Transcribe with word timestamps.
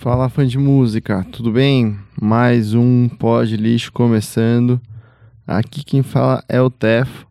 Fala 0.00 0.30
fã 0.30 0.46
de 0.46 0.56
música, 0.56 1.26
tudo 1.30 1.52
bem? 1.52 1.98
Mais 2.18 2.72
um 2.72 3.06
Pod 3.06 3.54
Lixo 3.54 3.92
começando. 3.92 4.80
Aqui 5.46 5.84
quem 5.84 6.02
fala 6.02 6.42
é 6.48 6.58
o 6.58 6.70
Tefo. 6.70 7.26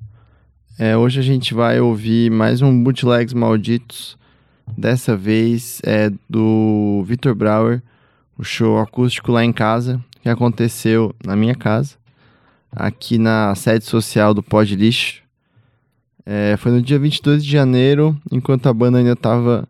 É, 0.78 0.96
hoje 0.96 1.20
a 1.20 1.24
gente 1.24 1.52
vai 1.56 1.80
ouvir 1.80 2.30
mais 2.30 2.62
um 2.62 2.84
Bootlegs 2.84 3.34
Malditos. 3.34 4.16
Dessa 4.78 5.18
vez 5.18 5.82
é 5.84 6.12
do 6.30 7.04
Victor 7.08 7.34
Brauer, 7.34 7.82
o 8.38 8.44
show 8.44 8.78
acústico 8.78 9.32
lá 9.32 9.44
em 9.44 9.52
casa, 9.52 10.00
que 10.22 10.30
aconteceu 10.30 11.16
na 11.26 11.36
minha 11.36 11.56
casa, 11.56 11.96
aqui 12.72 13.18
na 13.18 13.56
sede 13.56 13.86
social 13.86 14.32
do 14.32 14.44
Pod 14.44 14.76
Lixo. 14.76 15.24
É, 16.24 16.56
foi 16.56 16.72
no 16.72 16.84
dia 16.84 17.00
22 17.00 17.44
de 17.44 17.50
janeiro, 17.50 18.16
enquanto 18.32 18.70
a 18.70 18.74
banda 18.76 19.00
ainda 19.00 19.14
estava. 19.14 19.68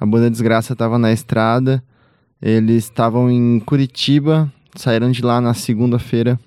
A 0.00 0.06
banda 0.06 0.30
Desgraça 0.30 0.72
estava 0.72 0.98
na 0.98 1.12
estrada. 1.12 1.84
Eles 2.40 2.84
estavam 2.84 3.28
em 3.28 3.58
Curitiba, 3.58 4.50
saíram 4.76 5.10
de 5.10 5.22
lá 5.22 5.40
na 5.40 5.54
segunda-feira 5.54 6.38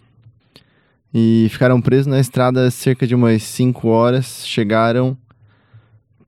e 1.13 1.47
ficaram 1.49 1.81
presos 1.81 2.07
na 2.07 2.17
estrada 2.17 2.71
cerca 2.71 3.05
de 3.05 3.13
umas 3.13 3.43
5 3.43 3.89
horas. 3.89 4.47
Chegaram 4.47 5.17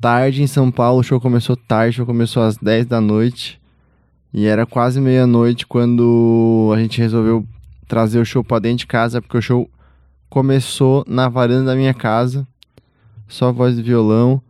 tarde 0.02 0.44
em 0.44 0.48
São 0.48 0.70
Paulo, 0.70 1.00
o 1.00 1.04
show 1.04 1.20
começou 1.20 1.56
tarde, 1.56 1.92
o 1.92 1.98
show 1.98 2.06
começou 2.06 2.44
às 2.44 2.58
10 2.58 2.88
da 2.88 3.00
noite. 3.00 3.62
E 4.34 4.46
era 4.48 4.66
quase 4.66 5.00
meia-noite 5.00 5.66
quando 5.66 6.74
a 6.76 6.80
gente 6.80 7.00
resolveu 7.00 7.48
trazer 7.88 8.20
o 8.20 8.26
show 8.26 8.44
para 8.44 8.60
dentro 8.60 8.80
de 8.80 8.88
casa, 8.88 9.22
porque 9.22 9.38
o 9.38 9.42
show 9.42 9.70
começou 10.30 11.06
na 11.08 11.30
varanda 11.30 11.68
da 11.68 11.76
minha 11.76 11.94
casa, 11.94 12.46
só 13.30 13.54
voz 13.54 13.78
e 13.78 13.82
violão. 13.82 14.42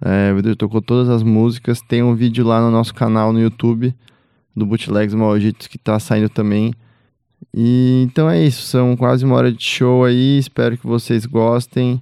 É, 0.00 0.32
o 0.32 0.36
Vitor 0.36 0.56
tocou 0.56 0.82
todas 0.82 1.08
as 1.08 1.22
músicas. 1.22 1.80
Tem 1.80 2.02
um 2.02 2.16
vídeo 2.16 2.44
lá 2.44 2.60
no 2.60 2.72
nosso 2.72 2.92
canal 2.92 3.32
no 3.32 3.40
YouTube 3.40 3.94
do 4.56 4.64
Bootlegs 4.64 5.14
Malditos 5.14 5.66
que 5.66 5.76
tá 5.76 5.98
saindo 6.00 6.30
também. 6.30 6.72
E 7.54 8.02
então 8.04 8.28
é 8.28 8.42
isso, 8.42 8.62
são 8.62 8.96
quase 8.96 9.24
uma 9.24 9.36
hora 9.36 9.52
de 9.52 9.62
show 9.62 10.04
aí. 10.04 10.38
Espero 10.38 10.78
que 10.78 10.86
vocês 10.86 11.26
gostem. 11.26 12.00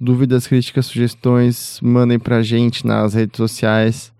Dúvidas, 0.00 0.46
críticas, 0.46 0.86
sugestões, 0.86 1.80
mandem 1.82 2.18
pra 2.18 2.42
gente 2.42 2.86
nas 2.86 3.14
redes 3.14 3.36
sociais. 3.36 4.12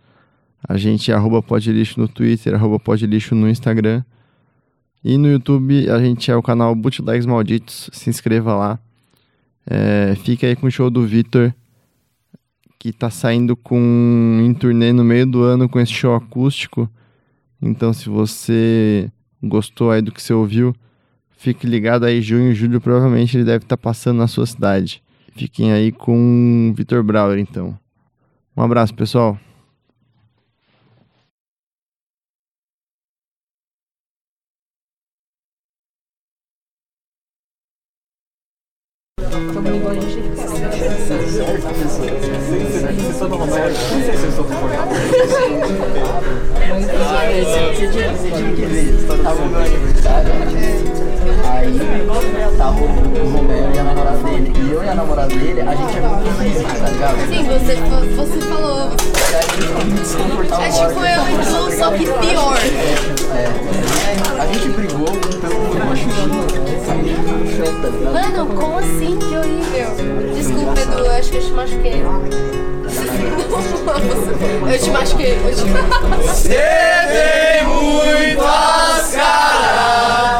A 0.68 0.76
gente 0.76 1.10
é 1.12 1.14
arroba 1.14 1.40
podlixo 1.40 2.00
no 2.00 2.08
Twitter, 2.08 2.54
arroba 2.54 2.78
podlixo 2.78 3.34
no 3.34 3.48
Instagram. 3.48 4.02
E 5.04 5.16
no 5.16 5.28
YouTube 5.28 5.88
a 5.88 5.98
gente 6.00 6.30
é 6.30 6.36
o 6.36 6.42
canal 6.42 6.74
Bootlegs 6.74 7.26
Malditos. 7.26 7.88
Se 7.92 8.10
inscreva 8.10 8.54
lá. 8.54 8.78
É, 9.66 10.16
fica 10.24 10.46
aí 10.46 10.56
com 10.56 10.66
o 10.66 10.70
show 10.70 10.90
do 10.90 11.06
Vitor, 11.06 11.52
que 12.78 12.92
tá 12.92 13.10
saindo 13.10 13.54
com 13.54 14.40
em 14.42 14.54
turnê 14.54 14.92
no 14.92 15.04
meio 15.04 15.26
do 15.26 15.42
ano 15.42 15.68
com 15.68 15.78
esse 15.78 15.92
show 15.92 16.14
acústico. 16.14 16.90
Então, 17.60 17.92
se 17.92 18.08
você 18.08 19.10
gostou 19.42 19.90
aí 19.90 20.00
do 20.00 20.12
que 20.12 20.22
você 20.22 20.32
ouviu, 20.32 20.74
fique 21.36 21.66
ligado 21.66 22.04
aí, 22.04 22.22
junho 22.22 22.52
e 22.52 22.54
julho, 22.54 22.80
provavelmente 22.80 23.36
ele 23.36 23.44
deve 23.44 23.64
estar 23.64 23.76
tá 23.76 23.82
passando 23.82 24.18
na 24.18 24.26
sua 24.26 24.46
cidade. 24.46 25.02
Fiquem 25.34 25.72
aí 25.72 25.92
com 25.92 26.72
Vitor 26.76 27.02
Brauer, 27.02 27.38
então. 27.38 27.78
Um 28.56 28.62
abraço, 28.62 28.94
pessoal. 28.94 29.38
Tava 43.18 43.34
o 49.42 49.48
meu 49.48 49.58
aniversário, 49.58 50.32
aí 51.44 51.78
tava 52.56 52.80
o 52.80 52.86
Romero 53.30 53.74
e 53.74 53.78
a 53.78 53.82
namorada 53.82 54.18
dele. 54.18 54.52
E 54.54 54.70
eu 54.72 54.84
e 54.84 54.88
a 54.88 54.94
namorada 54.94 55.34
dele, 55.34 55.60
a 55.60 55.74
gente 55.74 55.96
é 55.96 56.00
muito 56.00 56.42
íntima, 56.44 56.74
tá 56.78 56.88
ligado? 56.88 57.18
Sim, 57.28 57.42
você, 57.44 57.74
você 58.14 58.40
falou. 58.46 58.92
É 60.62 60.68
tipo 60.70 61.00
eu 61.04 61.22
e 61.28 61.34
tu, 61.44 61.76
só 61.76 61.90
que 61.90 62.04
pior. 62.04 62.56
É. 63.34 63.48
A 64.40 64.46
gente 64.46 64.68
brigou 64.68 65.10
pelo 65.40 65.74
machuchinho. 65.86 66.46
Mano, 68.12 68.46
como 68.54 68.78
assim? 68.78 69.18
Que 69.18 69.36
horrível. 69.36 69.90
Desculpa, 70.34 70.80
Edu, 70.80 70.98
eu 71.04 71.12
acho 71.12 71.30
que 71.30 71.36
eu 71.38 71.42
te 71.42 71.50
machuquei. 71.50 72.02
Eu 74.70 74.78
te 74.78 74.90
machuquei. 74.90 75.38
Eu 75.44 75.54
te... 75.54 75.62
Você 76.26 76.48
tem 76.48 77.66
muitas 77.66 79.14
caras 79.14 80.37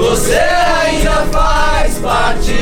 você 0.00 0.32
ainda 0.32 1.26
faz 1.30 1.98
parte 1.98 2.59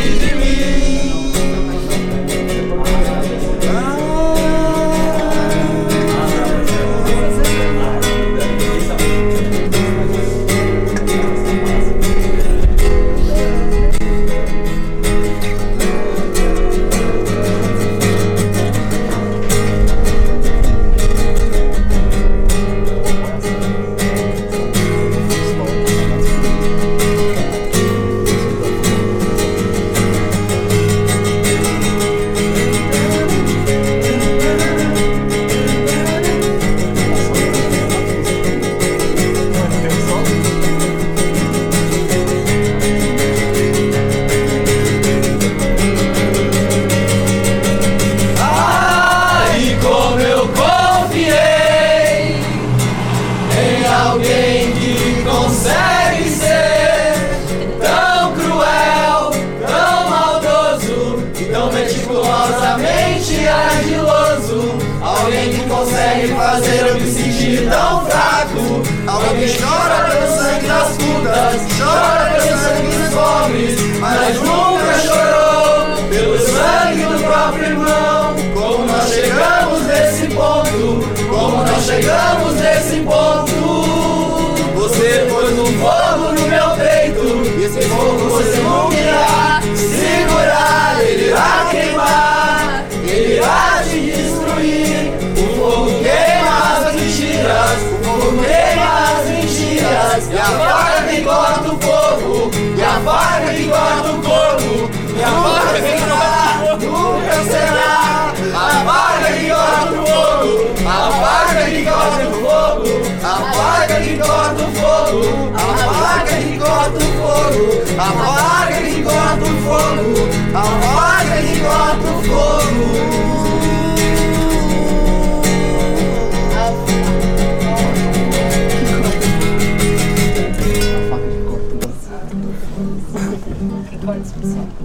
Apaga 118.00 118.80
e 118.88 119.02
corta 119.02 119.42
o 119.42 119.62
fogo, 119.64 120.28
apaga 120.54 121.40
e 121.42 121.60
corta 121.60 122.08
o 122.08 122.22
fogo. 122.22 123.08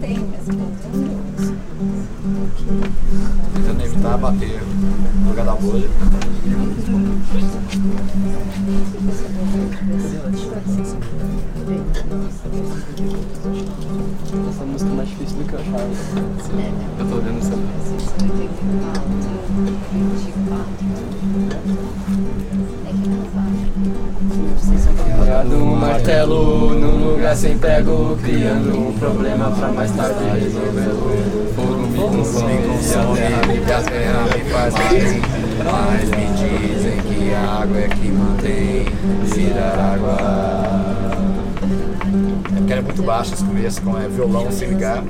Tem, 0.02 0.18
mas 0.20 0.48
Tentando 3.54 3.84
evitar 3.84 4.18
bater 4.18 4.62
no 5.24 5.36
da 5.36 5.54
bolha. 5.54 5.90
Problema 29.44 29.52
pra 29.52 29.72
mais 29.72 29.92
tarde 29.92 30.24
resolver. 30.40 31.54
Fogo 31.56 31.88
me 31.88 32.00
consome, 32.00 33.24
me 33.48 33.60
gasgueia, 33.66 34.14
me 34.24 34.50
faz 34.50 34.74
bem. 34.76 35.22
Mas 35.64 36.10
me 36.10 36.28
dizem 36.38 37.02
que 37.02 37.34
a 37.34 37.62
água 37.62 37.80
é 37.80 37.88
que 37.88 38.08
mantém 38.10 38.86
virar 39.24 39.94
água. 39.94 40.18
É 42.46 42.58
porque 42.58 42.74
era 42.74 42.82
muito 42.82 43.04
baixo 43.04 43.34
esse 43.34 43.44
começo, 43.44 43.82
com 43.82 43.98
é, 43.98 44.08
violão 44.08 44.52
sem 44.52 44.70
ligar. 44.70 45.04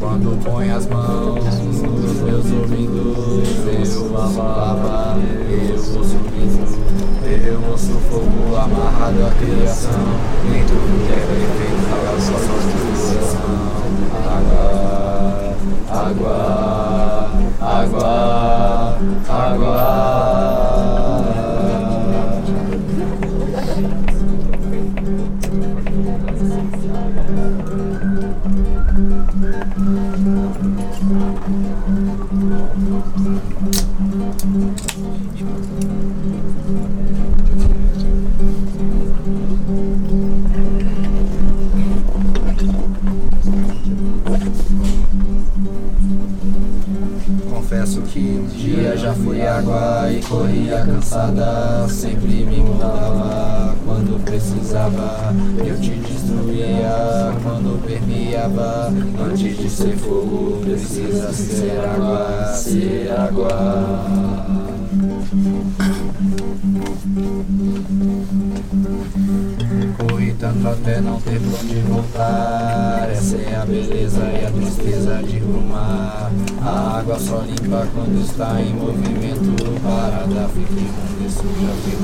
Quando 0.00 0.42
põe 0.44 0.70
as 0.70 0.86
mãos 0.86 1.44
nos 1.44 2.20
meus 2.22 2.52
ouvidos, 2.52 3.94
eu 3.94 4.12
lava, 4.12 5.16
eu 5.50 5.74
ouço 5.74 6.16
riso. 6.34 6.86
Eu 7.26 7.60
ouço 7.70 7.92
fogo 8.08 8.56
amarrado 8.56 9.26
à 9.26 9.30
criação. 9.32 9.90
Nem 10.50 10.64
tudo 10.64 11.12
é 11.12 11.25
cansada. 51.16 51.88
Sempre 51.88 52.44
me 52.44 52.58
mudava 52.58 53.74
quando 53.84 54.22
precisava. 54.24 55.34
Eu 55.64 55.80
te 55.80 55.90
destruía 55.90 57.32
quando 57.42 57.82
permeava. 57.86 58.92
Antes 59.24 59.58
de 59.58 59.70
ser 59.70 59.96
fogo, 59.96 60.60
precisa 60.62 61.32
ser 61.32 61.80
água, 61.80 62.52
ser 62.54 63.12
água. 63.16 63.48
Corri 69.98 70.32
tanto 70.38 70.68
até 70.68 71.00
não 71.00 71.20
ter 71.20 71.40
pra 71.40 71.60
onde 71.60 71.80
voltar. 71.88 73.08
Essa 73.10 73.36
é 73.36 73.56
a 73.56 73.64
beleza 73.64 74.20
e 74.20 74.46
a 74.46 74.50
tristeza 74.50 75.22
de 75.22 75.38
rumar. 75.38 76.30
A 76.62 76.98
água 76.98 77.18
só 77.18 77.38
limpa 77.38 77.86
quando 77.94 78.24
está 78.24 78.60
em 78.60 78.74
movimento. 78.74 79.25
Gracias. 80.54 81.95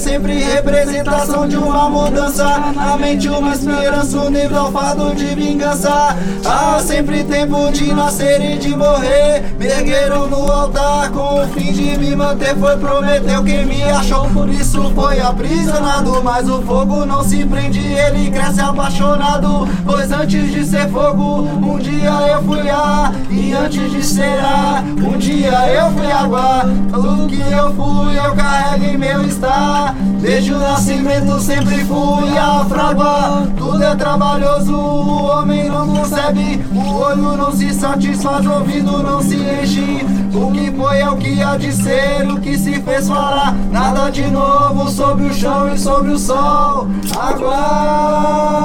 Sempre 0.00 0.42
representação 0.42 1.46
de 1.46 1.56
uma 1.56 1.90
mudança, 1.90 2.44
na 2.74 2.96
mente 2.96 3.28
uma 3.28 3.52
esperança, 3.52 4.18
um 4.18 4.30
nível 4.30 4.72
fado 4.72 5.14
de 5.14 5.26
vingança. 5.34 6.16
Há 6.44 6.80
sempre 6.80 7.22
tempo 7.22 7.70
de 7.70 7.92
nascer 7.92 8.40
e 8.40 8.58
de 8.58 8.74
morrer, 8.74 9.54
me 9.58 9.66
ergueram 9.66 10.26
no 10.26 10.50
altar 10.50 11.10
com 11.10 11.42
o 11.42 11.46
fim 11.48 11.72
de 11.72 11.98
me 11.98 12.16
manter. 12.16 12.56
Foi 12.56 12.76
prometeu 12.78 13.44
quem 13.44 13.66
me 13.66 13.82
achou, 13.82 14.28
por 14.30 14.48
isso 14.48 14.90
foi 14.94 15.20
aprisionado. 15.20 16.22
Mas 16.22 16.48
o 16.48 16.62
fogo 16.62 17.04
não 17.04 17.22
se 17.22 17.44
prende, 17.44 17.80
ele 17.80 18.30
cresce 18.30 18.60
apaixonado. 18.60 19.68
Pois 19.84 20.10
antes 20.10 20.50
de 20.50 20.64
ser 20.64 20.88
fogo, 20.88 21.42
um 21.42 21.78
dia 21.78 22.10
eu 22.10 22.42
fui 22.42 22.70
ar. 22.70 23.12
E 23.30 23.52
antes 23.52 23.90
de 23.90 24.02
ser 24.02 24.40
ar, 24.40 24.82
um 24.82 25.18
dia 25.18 25.52
eu 25.68 25.90
fui 25.92 26.10
água. 26.10 26.64
Tudo 26.90 27.26
que 27.26 27.40
eu 27.40 27.74
fui, 27.74 28.18
eu 28.18 28.34
carrego 28.34 28.84
em 28.84 28.96
meu 28.96 29.22
estar. 29.26 29.89
Desde 30.20 30.52
o 30.52 30.58
nascimento 30.58 31.40
sempre 31.40 31.82
fui 31.84 32.36
a 32.36 32.62
fragua. 32.66 33.48
Tudo 33.56 33.82
é 33.82 33.96
trabalhoso, 33.96 34.74
o 34.74 35.24
homem 35.24 35.70
não 35.70 35.88
concebe. 35.88 36.62
O 36.74 36.98
olho 36.98 37.36
não 37.36 37.50
se 37.52 37.72
satisfaz, 37.72 38.44
o 38.46 38.52
ouvido 38.52 39.02
não 39.02 39.22
se 39.22 39.36
enche. 39.36 40.04
O 40.34 40.52
que 40.52 40.70
foi 40.72 40.98
é 40.98 41.08
o 41.08 41.16
que 41.16 41.42
há 41.42 41.56
de 41.56 41.72
ser, 41.72 42.28
o 42.28 42.38
que 42.38 42.58
se 42.58 42.82
fez 42.82 43.08
fará. 43.08 43.54
Nada 43.72 44.10
de 44.10 44.26
novo 44.30 44.90
sobre 44.90 45.24
o 45.26 45.32
chão 45.32 45.72
e 45.72 45.78
sobre 45.78 46.10
o 46.10 46.18
sol. 46.18 46.86
Água. 47.18 48.60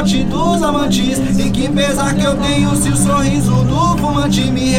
Mote 0.00 0.24
dos 0.24 0.62
amantes 0.62 1.18
E 1.38 1.50
que 1.50 1.68
pesar 1.68 2.14
que 2.14 2.24
eu 2.24 2.34
tenho 2.36 2.74
se 2.76 2.88
o 2.88 2.96
sorriso 2.96 3.60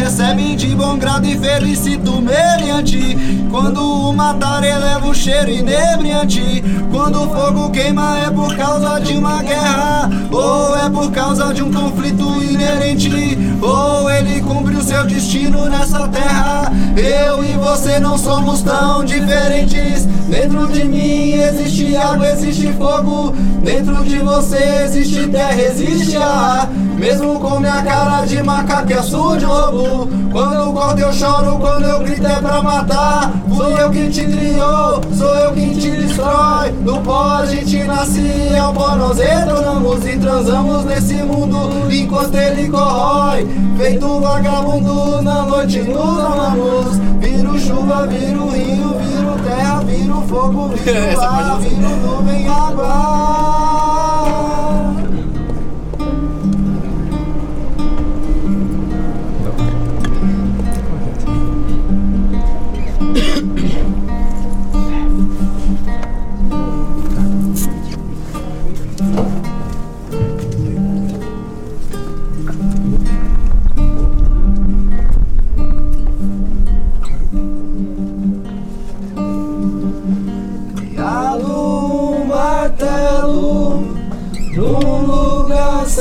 recebem 0.01 0.55
de 0.55 0.75
bom 0.75 0.97
grado 0.97 1.25
e 1.25 1.37
felicito 1.37 2.21
meliante. 2.21 3.17
Quando 3.49 4.09
o 4.09 4.13
matar 4.13 4.63
eleva 4.63 5.07
o 5.07 5.13
cheiro 5.13 5.49
inebriante. 5.49 6.63
Quando 6.91 7.23
o 7.23 7.29
fogo 7.29 7.69
queima 7.69 8.19
é 8.19 8.29
por 8.29 8.55
causa 8.55 8.99
de 8.99 9.13
uma 9.13 9.41
guerra, 9.41 10.09
ou 10.31 10.75
é 10.75 10.89
por 10.89 11.11
causa 11.11 11.53
de 11.53 11.63
um 11.63 11.71
conflito 11.71 12.43
inerente, 12.43 13.37
ou 13.61 14.09
ele 14.09 14.41
cumpre 14.41 14.75
o 14.75 14.83
seu 14.83 15.05
destino 15.05 15.65
nessa 15.65 16.07
terra. 16.07 16.71
Eu 16.97 17.43
e 17.43 17.53
você 17.53 17.99
não 17.99 18.17
somos 18.17 18.61
tão 18.61 19.03
diferentes. 19.03 20.07
Dentro 20.31 20.65
de 20.67 20.85
mim 20.85 21.33
existe 21.33 21.93
água, 21.93 22.31
existe 22.31 22.71
fogo. 22.71 23.33
Dentro 23.61 24.01
de 24.05 24.17
você 24.19 24.81
existe 24.85 25.27
terra, 25.27 25.61
existe 25.61 26.15
ar. 26.15 26.69
Mesmo 26.97 27.37
com 27.37 27.59
minha 27.59 27.83
cara 27.83 28.25
de 28.25 28.41
macaco, 28.41 28.93
eu 28.93 29.03
sou 29.03 29.35
de 29.35 29.45
lobo. 29.45 30.07
Quando 30.31 30.71
corto 30.71 31.01
eu 31.01 31.11
choro, 31.11 31.59
quando 31.59 31.83
eu 31.83 31.99
grito 31.99 32.25
é 32.25 32.35
pra 32.39 32.61
matar. 32.63 33.33
Fui 33.49 33.73
eu 33.73 33.89
que 33.89 34.09
te 34.09 34.23
criou, 34.23 35.01
sou 35.17 35.35
eu 35.35 35.51
que 35.51 35.75
te 35.75 35.91
destrói. 35.91 36.71
No 36.79 37.01
pó 37.01 37.39
a 37.39 37.45
gente 37.45 37.83
nasce, 37.83 38.53
é 38.55 38.63
o 38.63 38.71
pó 38.71 38.95
nós 38.95 39.17
retornamos 39.17 40.05
e 40.05 40.17
transamos 40.17 40.85
nesse 40.85 41.15
mundo 41.15 41.91
enquanto 41.91 42.35
ele 42.35 42.69
corrói. 42.69 43.45
Feito 43.77 44.21
vagabundo, 44.21 45.21
na 45.23 45.43
noite 45.43 45.81
nos 45.81 46.19
amamos. 46.19 46.97
Viro 47.19 47.59
chuva, 47.59 48.07
viro 48.07 48.47
rio, 48.47 48.95
viro 48.97 49.10
terra, 49.61 49.79
viro 49.81 50.21
fogo, 50.27 50.69
viro 50.69 51.21
ar, 51.21 51.59
viro 51.59 51.95
nuvem, 51.97 52.47
água. 52.47 53.40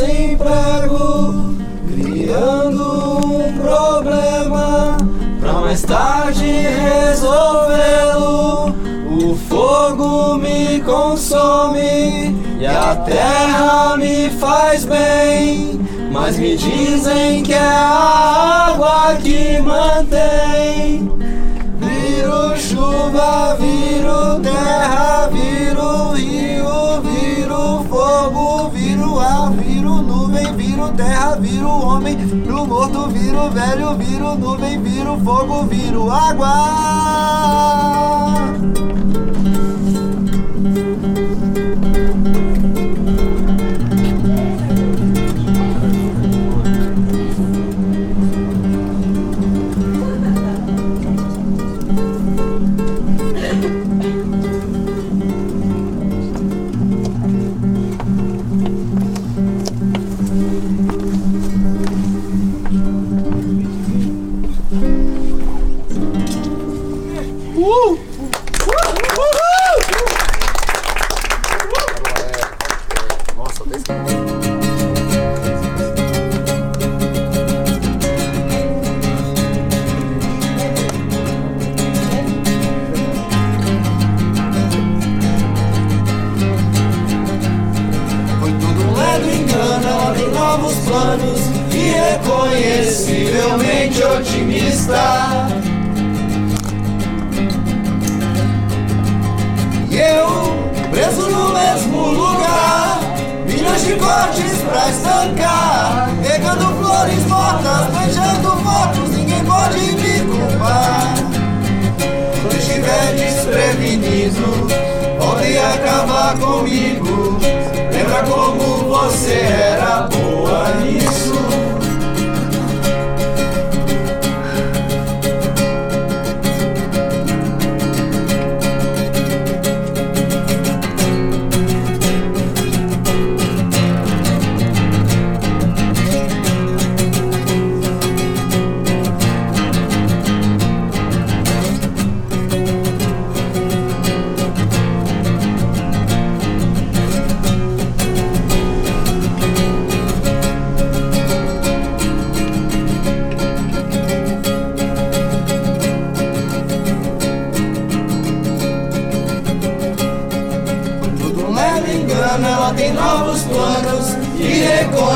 Sem 0.00 0.34
prego, 0.34 1.54
criando 1.92 3.18
um 3.18 3.52
problema 3.58 4.96
pra 5.38 5.52
mais 5.52 5.82
tarde 5.82 6.46
resolvê-lo. 7.10 7.70
O 9.10 9.36
fogo 9.46 10.36
me 10.36 10.80
consome 10.80 12.34
e 12.58 12.66
a 12.66 12.96
terra 12.96 13.98
me 13.98 14.30
faz 14.30 14.86
bem, 14.86 15.78
mas 16.10 16.38
me 16.38 16.56
dizem 16.56 17.42
que 17.42 17.52
é 17.52 17.58
a 17.58 18.70
água 18.70 19.16
que 19.16 19.60
mantém. 19.60 21.10
Viro 21.78 22.56
chuva, 22.56 23.54
viro 23.60 24.40
terra, 24.40 25.28
viro 25.30 26.12
rio, 26.12 27.02
viro 27.02 27.84
fogo, 27.90 28.59
terra, 31.20 31.36
viro 31.36 31.68
homem, 31.68 32.16
viro 32.16 32.66
morto, 32.66 33.08
viro 33.08 33.50
velho, 33.50 33.94
viro 33.96 34.34
nuvem, 34.36 34.80
viro 34.82 35.18
fogo, 35.18 35.64
viro 35.64 36.10
água. 36.10 36.54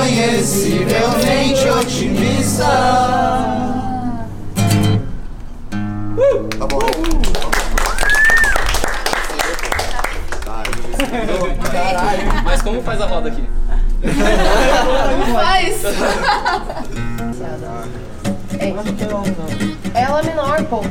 Irreconhecivelmente 0.06 1.68
otimista 1.70 2.64
Tá 6.58 6.66
bom. 6.66 6.78
Mas 12.44 12.62
como 12.62 12.82
faz 12.82 13.00
a 13.00 13.06
roda 13.06 13.28
aqui? 13.28 13.44
Faz! 15.32 15.84
É. 18.58 18.68
Ela 19.94 20.20
é 20.20 20.22
menor, 20.22 20.62
pô. 20.64 20.82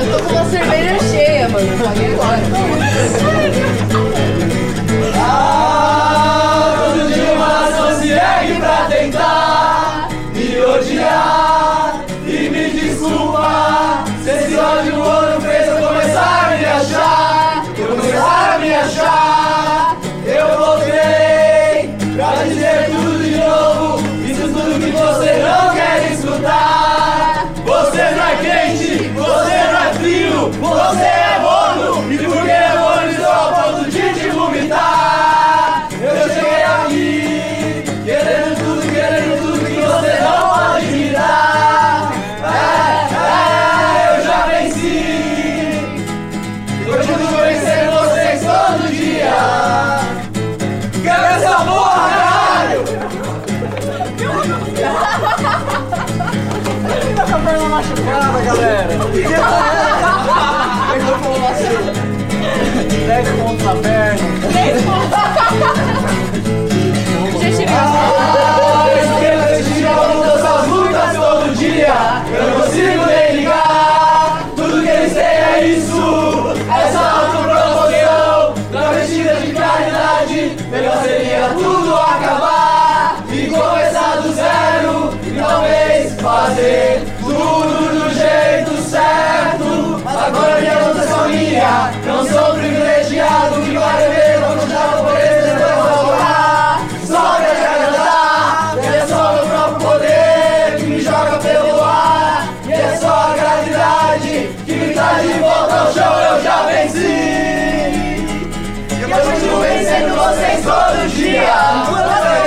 Eu 0.00 0.18
tô 0.18 0.24
com 0.24 0.30
uma 0.32 0.44
cerveja 0.46 0.98
cheia, 1.10 1.48
mano. 1.48 1.78
Paguei 1.84 2.12
agora. 2.12 2.40
Ah, 5.16 5.93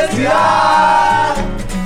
respirar. 0.01 0.67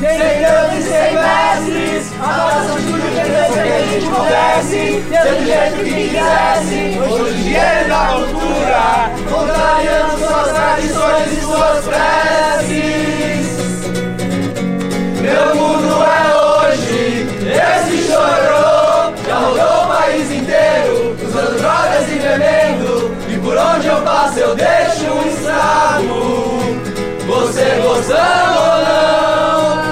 Sem 0.01 0.17
Deus 0.17 0.73
e 0.73 0.81
sem 0.81 1.13
mestres 1.13 2.11
A 2.19 2.25
nossa 2.25 2.73
atitude 2.73 3.05
que 3.13 3.19
a 3.19 3.81
gente 3.85 4.07
acontece 4.07 5.03
Ser 5.07 5.25
do 5.35 5.45
jeito 5.45 5.77
que 5.77 5.93
quisesse 6.09 6.79
Hoje 6.99 7.21
o 7.21 7.33
dinheiro 7.35 7.87
da 7.87 8.01
cultura 8.07 9.11
Contrariando 9.29 10.17
suas 10.17 10.49
tradições 10.53 11.27
e 11.31 11.41
suas 11.41 11.79
preces 11.85 13.45
Meu 15.21 15.55
mundo 15.55 16.03
é 16.03 16.19
hoje 16.35 17.27
Esse 17.45 18.07
chorou 18.07 19.13
Já 19.23 19.35
rodou 19.35 19.83
o 19.83 19.87
país 19.87 20.31
inteiro 20.31 21.15
Usando 21.23 21.57
drogas 21.59 22.09
e 22.09 22.15
bebendo 22.15 23.15
E 23.29 23.37
por 23.37 23.55
onde 23.55 23.85
eu 23.85 24.01
passo 24.01 24.39
eu 24.39 24.55
deixo 24.55 25.05
um 25.05 25.27
estrago 25.27 26.50
Você 27.51 27.81
gostando 27.81 28.59
ou 28.59 28.79
não 28.85 29.91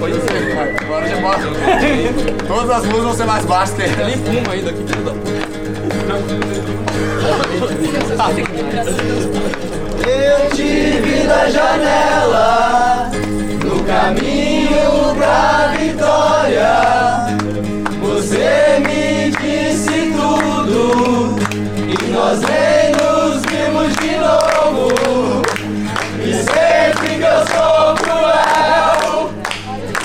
Pois 0.00 0.16
é, 0.16 0.78
agora 0.82 1.06
já 1.08 1.20
mostra. 1.20 1.48
Todas 2.48 2.70
as 2.70 2.84
luzes 2.86 3.04
vão 3.04 3.14
ser 3.14 3.24
mais 3.24 3.44
baixas 3.44 3.76
que 3.76 3.82
ele. 3.82 4.02
Ele 4.02 4.16
fuma 4.16 4.52
ainda 4.52 4.70
aqui, 4.70 4.84
filho 4.84 5.04
da 5.04 5.12
Eu 10.10 10.50
te 10.50 11.00
vi 11.02 11.26
da 11.28 11.48
janela 11.48 13.12
No 13.64 13.84
caminho 13.84 15.14
pra 15.16 15.72
vitória 15.78 17.15
Você 18.26 18.80
me 18.80 19.30
disse 19.30 20.10
tudo 20.10 21.36
E 21.78 22.10
nós 22.10 22.40
nem 22.40 22.90
nos 22.90 23.40
vimos 23.46 23.94
de 23.98 24.16
novo. 24.18 25.42
E 26.24 26.32
sempre 26.34 27.18
que 27.18 27.22
eu 27.22 27.46
sou 27.46 27.94
cruel 27.94 29.30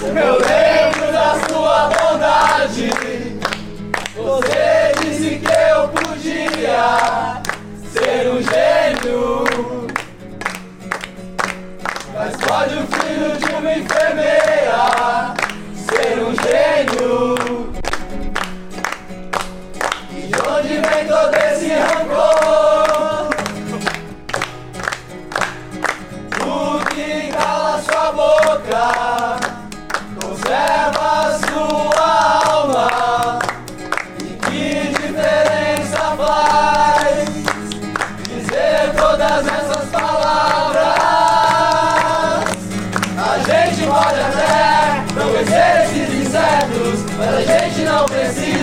Eu 0.05 0.33
lembro 0.39 1.11
da 1.11 1.35
sua 1.49 1.89
bondade 1.89 3.20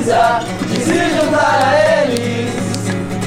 de 0.08 0.84
se 0.84 1.10
juntar 1.10 1.60
a 1.64 2.04
eles. 2.04 2.54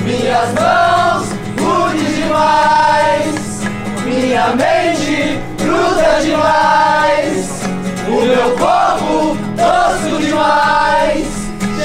Minhas 0.03 0.51
mãos 0.53 1.27
rudes 1.59 2.15
demais, 2.15 3.61
minha 4.03 4.47
mente 4.55 5.39
bruta 5.61 6.21
demais, 6.21 7.61
o 8.07 8.21
meu 8.25 8.57
corpo 8.57 9.37
tosco 9.55 10.17
demais. 10.19 11.27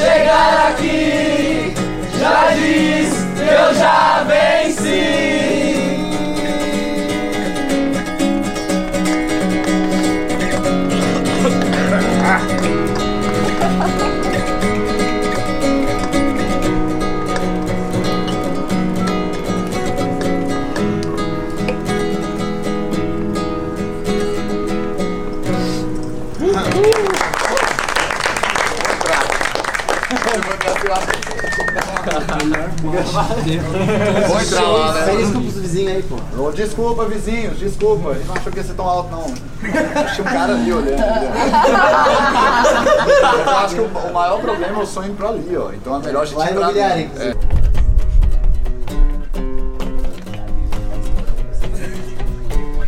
Chegar 0.00 0.70
aqui 0.70 1.74
já 2.18 2.50
diz 2.54 3.12
que 3.36 3.42
eu 3.42 3.74
já 3.74 4.24
venci. 4.26 4.55
Vou 34.28 34.40
entrar 34.40 34.62
lá, 34.68 34.92
né? 34.92 35.16
Desculpa 35.16 35.40
pros 35.40 35.54
vizinhos 35.58 35.92
aí, 35.92 36.02
pô. 36.02 36.42
Ô, 36.42 36.50
Desculpa, 36.52 37.04
vizinhos, 37.06 37.58
desculpa. 37.58 38.10
Ele 38.10 38.24
não 38.24 38.34
achou 38.34 38.52
que 38.52 38.58
ia 38.58 38.64
ser 38.64 38.74
tão 38.74 38.86
alto, 38.86 39.10
não. 39.10 39.24
Tinha 39.24 40.20
um 40.20 40.24
cara 40.24 40.54
ali 40.54 40.72
olhando. 40.72 40.92
entendeu? 40.92 41.30
Eu 43.46 43.56
acho 43.58 43.74
que 43.74 43.80
o, 43.80 43.86
o 43.86 44.12
maior 44.14 44.40
problema 44.40 44.80
é 44.80 44.82
o 44.82 44.86
sonho 44.86 45.14
pra 45.14 45.28
ali, 45.28 45.56
ó. 45.56 45.72
Então 45.72 45.96
é 45.96 45.98
melhor 46.04 46.22
a 46.22 46.26
gente 46.26 46.40
entrar. 46.40 46.52
imobiliária, 46.52 47.10
É. 47.18 47.34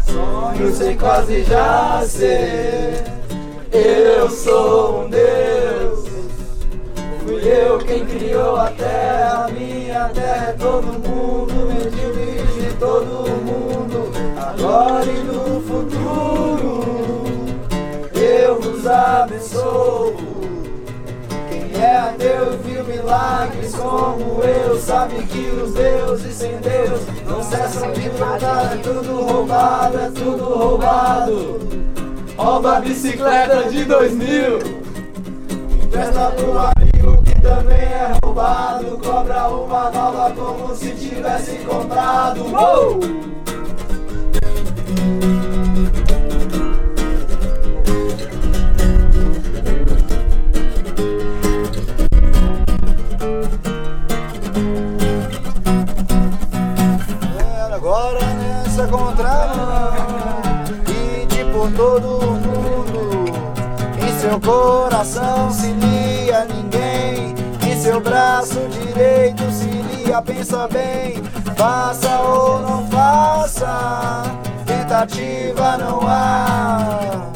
Sonho 0.04 0.74
sei 0.74 0.96
quase 0.96 1.42
já 1.44 2.02
ser. 2.06 3.04
Eu 3.72 4.28
sou 4.30 5.04
um 5.04 5.10
Deus. 5.10 5.77
Eu 7.48 7.78
quem 7.78 8.04
criou 8.04 8.56
a 8.56 8.70
terra, 8.72 9.48
minha 9.48 10.10
terra 10.10 10.48
é 10.50 10.52
todo 10.52 10.86
mundo, 10.86 11.54
medíocre 11.72 12.42
de 12.60 12.74
todo 12.74 13.26
mundo, 13.42 14.12
agora 14.36 15.06
e 15.06 15.18
no 15.20 15.62
futuro. 15.62 16.84
Eu 18.14 18.60
vos 18.60 18.86
abençoo. 18.86 20.14
Quem 21.48 21.82
é 21.82 21.96
ateu 21.96 22.58
viu 22.58 22.84
milagres 22.84 23.74
como 23.74 24.42
eu 24.42 24.78
Sabe 24.78 25.22
que 25.22 25.48
os 25.48 25.72
deuses 25.72 26.34
sem 26.34 26.56
Deus 26.58 27.00
Não 27.26 27.42
cessam 27.42 27.92
de 27.92 28.08
lutar 28.08 28.74
É 28.74 28.76
tudo 28.82 29.22
roubado, 29.22 29.98
é 29.98 30.10
tudo 30.10 30.44
roubado 30.44 31.60
Rouba 32.36 32.76
a 32.76 32.80
bicicleta 32.80 33.70
de 33.70 33.84
2000 33.84 34.58
Empresta 35.82 36.30
pro 36.36 36.58
amigo 36.58 36.77
bem 37.78 37.86
é 37.86 38.12
roubado, 38.24 38.98
cobra 38.98 39.48
uma 39.48 39.90
nova 39.90 40.32
como 40.32 40.74
se 40.74 40.90
tivesse 40.92 41.58
comprado. 41.58 42.44
Agora 57.72 58.20
nessa 58.34 58.86
contramão 58.88 59.94
e 60.88 61.26
de 61.26 61.44
por 61.52 61.70
todo 61.72 62.20
mundo 62.44 63.24
em 64.04 64.20
seu 64.20 64.40
coração 64.40 65.50
se 65.50 65.68
lia 65.68 66.44
ninguém 66.44 66.87
seu 67.88 68.02
braço 68.02 68.60
direito 68.68 69.50
se 69.50 69.64
lia, 69.64 70.20
pensa 70.20 70.68
bem. 70.68 71.22
Faça 71.56 72.20
ou 72.20 72.60
não 72.60 72.86
faça, 72.88 74.24
tentativa 74.66 75.78
não 75.78 75.98
há. 76.06 77.30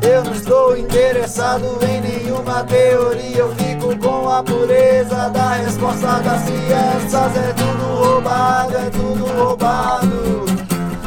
Eu 0.00 0.24
não 0.24 0.32
estou 0.32 0.74
interessado 0.74 1.66
em 1.86 2.00
nenhuma 2.00 2.64
teoria. 2.64 3.40
Eu 3.40 3.54
fico 3.56 3.94
com 3.98 4.30
a 4.30 4.42
pureza 4.42 5.28
da 5.28 5.56
resposta 5.56 6.18
das 6.20 6.44
crianças. 6.44 7.36
É 7.36 7.52
tudo 7.52 8.06
roubado, 8.06 8.74
é 8.74 8.88
tudo 8.88 9.26
roubado. 9.36 10.46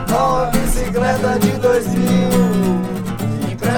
Nova 0.07 0.51
bicicleta 0.51 1.39
de 1.39 1.49
2000. 1.53 2.50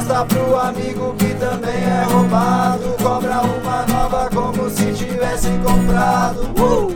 Empresta 0.04 0.26
pro 0.26 0.60
amigo 0.60 1.16
que 1.18 1.34
também 1.36 1.82
é 1.82 2.04
roubado. 2.04 2.94
Cobra 3.02 3.42
uma 3.42 3.86
nova 3.86 4.30
como 4.30 4.70
se 4.70 4.92
tivesse 4.92 5.48
comprado. 5.64 6.42
Uh! 6.60 6.94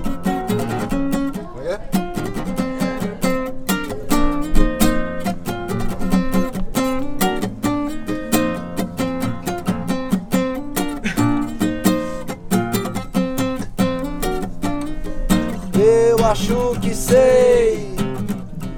Eu 15.80 16.26
acho 16.26 16.78
que 16.82 16.94
sei 16.94 17.96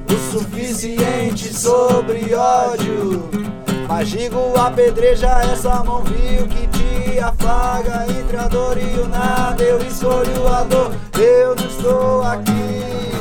o 0.08 0.32
suficiente 0.32 1.52
sobre 1.52 2.36
ódio. 2.36 3.49
Mas 3.90 4.08
digo, 4.08 4.56
apedreja 4.56 5.42
essa 5.52 5.84
mão 5.84 6.04
vil 6.04 6.48
que 6.48 6.68
te 6.68 7.20
afaga 7.20 8.06
entre 8.08 8.38
a 8.38 8.48
dor 8.48 8.78
e 8.78 9.00
o 9.00 9.08
nada. 9.08 9.64
Eu 9.64 9.80
escolho 9.80 10.48
a 10.48 10.64
dor, 10.64 10.92
eu 11.18 11.56
não 11.56 11.66
estou 11.66 12.24
aqui. 12.24 13.12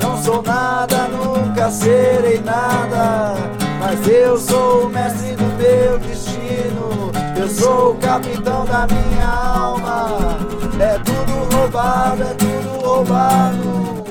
Não 0.00 0.22
sou 0.22 0.40
nada, 0.40 1.08
nunca 1.08 1.68
serei 1.68 2.40
nada. 2.44 3.34
Mas 3.80 4.06
eu 4.06 4.38
sou 4.38 4.84
o 4.84 4.88
mestre 4.88 5.34
do 5.34 5.44
meu 5.56 5.98
destino. 5.98 7.10
Eu 7.36 7.48
sou 7.48 7.90
o 7.90 7.96
capitão 7.96 8.64
da 8.66 8.86
minha 8.86 9.26
alma. 9.26 10.38
É 10.78 10.96
tudo 11.00 11.56
roubado, 11.56 12.22
é 12.22 12.34
tudo 12.34 12.86
roubado. 12.86 14.04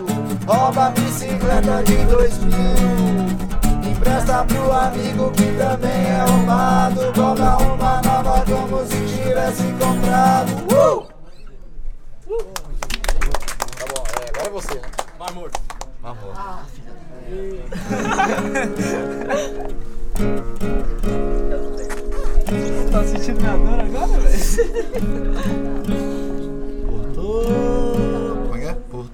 Rouba 0.45 0.87
a 0.87 0.89
bicicleta 0.89 1.81
de 1.81 1.95
dois 2.05 2.37
mil. 2.39 3.44
Empresta 4.35 4.45
pro 4.45 4.71
amigo 4.71 5.31
que 5.31 5.45
também 5.57 5.91
é 5.91 6.25
roubado. 6.27 7.13
Cobra 7.13 7.57
uma 7.57 8.01
nova 8.01 8.43
como 8.45 8.85
se 8.85 8.97
tivesse 9.07 9.63
comprado. 9.79 10.51
Uh! 10.73 11.07
Tá 13.77 13.85
bom, 13.95 14.03
é, 14.19 14.29
agora 14.29 14.45
é 14.45 14.49
você, 14.49 14.75
né? 14.75 14.81
Vai, 15.17 15.29
amor. 15.29 15.51
Vamos. 16.01 16.19
Tá 22.91 23.03
sentindo 23.05 23.39
minha 23.39 23.57
dor 23.57 23.79
agora, 23.79 24.19
velho? 24.19 24.39
Por 26.85 27.05
todo, 27.13 28.41
como 28.43 28.55
é 28.55 28.59
que 28.59 28.65
é? 28.65 28.73
Por 28.73 29.09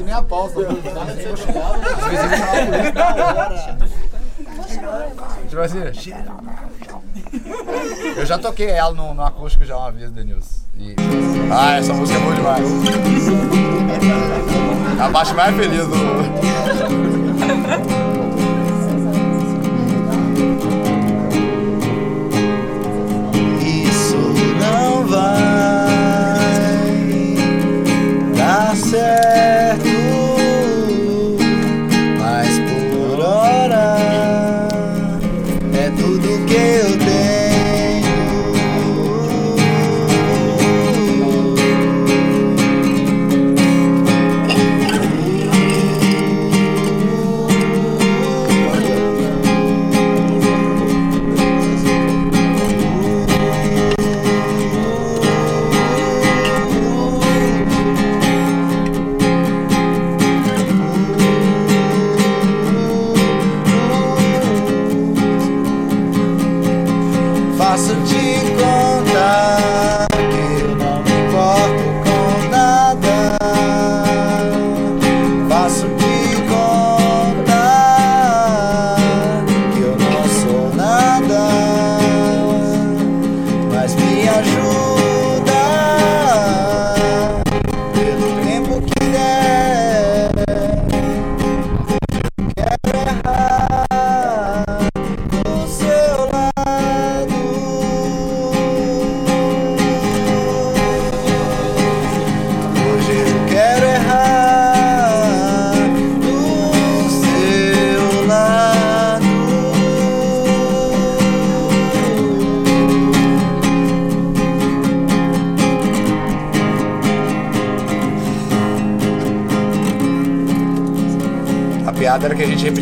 aqui 0.00 0.02
nem 0.02 0.14
a 0.14 0.22
pau. 0.22 0.48
Tô... 0.48 0.60
Às 0.60 0.68
vezes 1.14 1.40
eu 1.46 1.52
tava 1.52 2.92
da 2.92 3.34
hora. 3.34 3.76
Tipo 5.48 5.60
assim. 5.60 5.80
Eu 8.16 8.26
já 8.26 8.38
toquei 8.38 8.70
ela 8.70 8.92
no, 8.92 9.14
no 9.14 9.22
acústico 9.22 9.64
já 9.64 9.76
uma 9.76 9.92
vez, 9.92 10.10
Denilson. 10.10 10.60
E... 10.76 10.96
Ah, 11.52 11.76
essa 11.76 11.92
música 11.92 12.18
é 12.18 12.22
boa 12.22 12.34
demais. 12.34 12.66
É 14.98 15.02
a 15.02 15.10
parte 15.10 15.34
mais 15.34 15.54
feliz 15.56 15.86
do. 15.86 15.94
Isso 23.62 24.16
não 24.60 25.06
vai 25.06 25.20
dar 28.36 28.76
certo, 28.76 29.89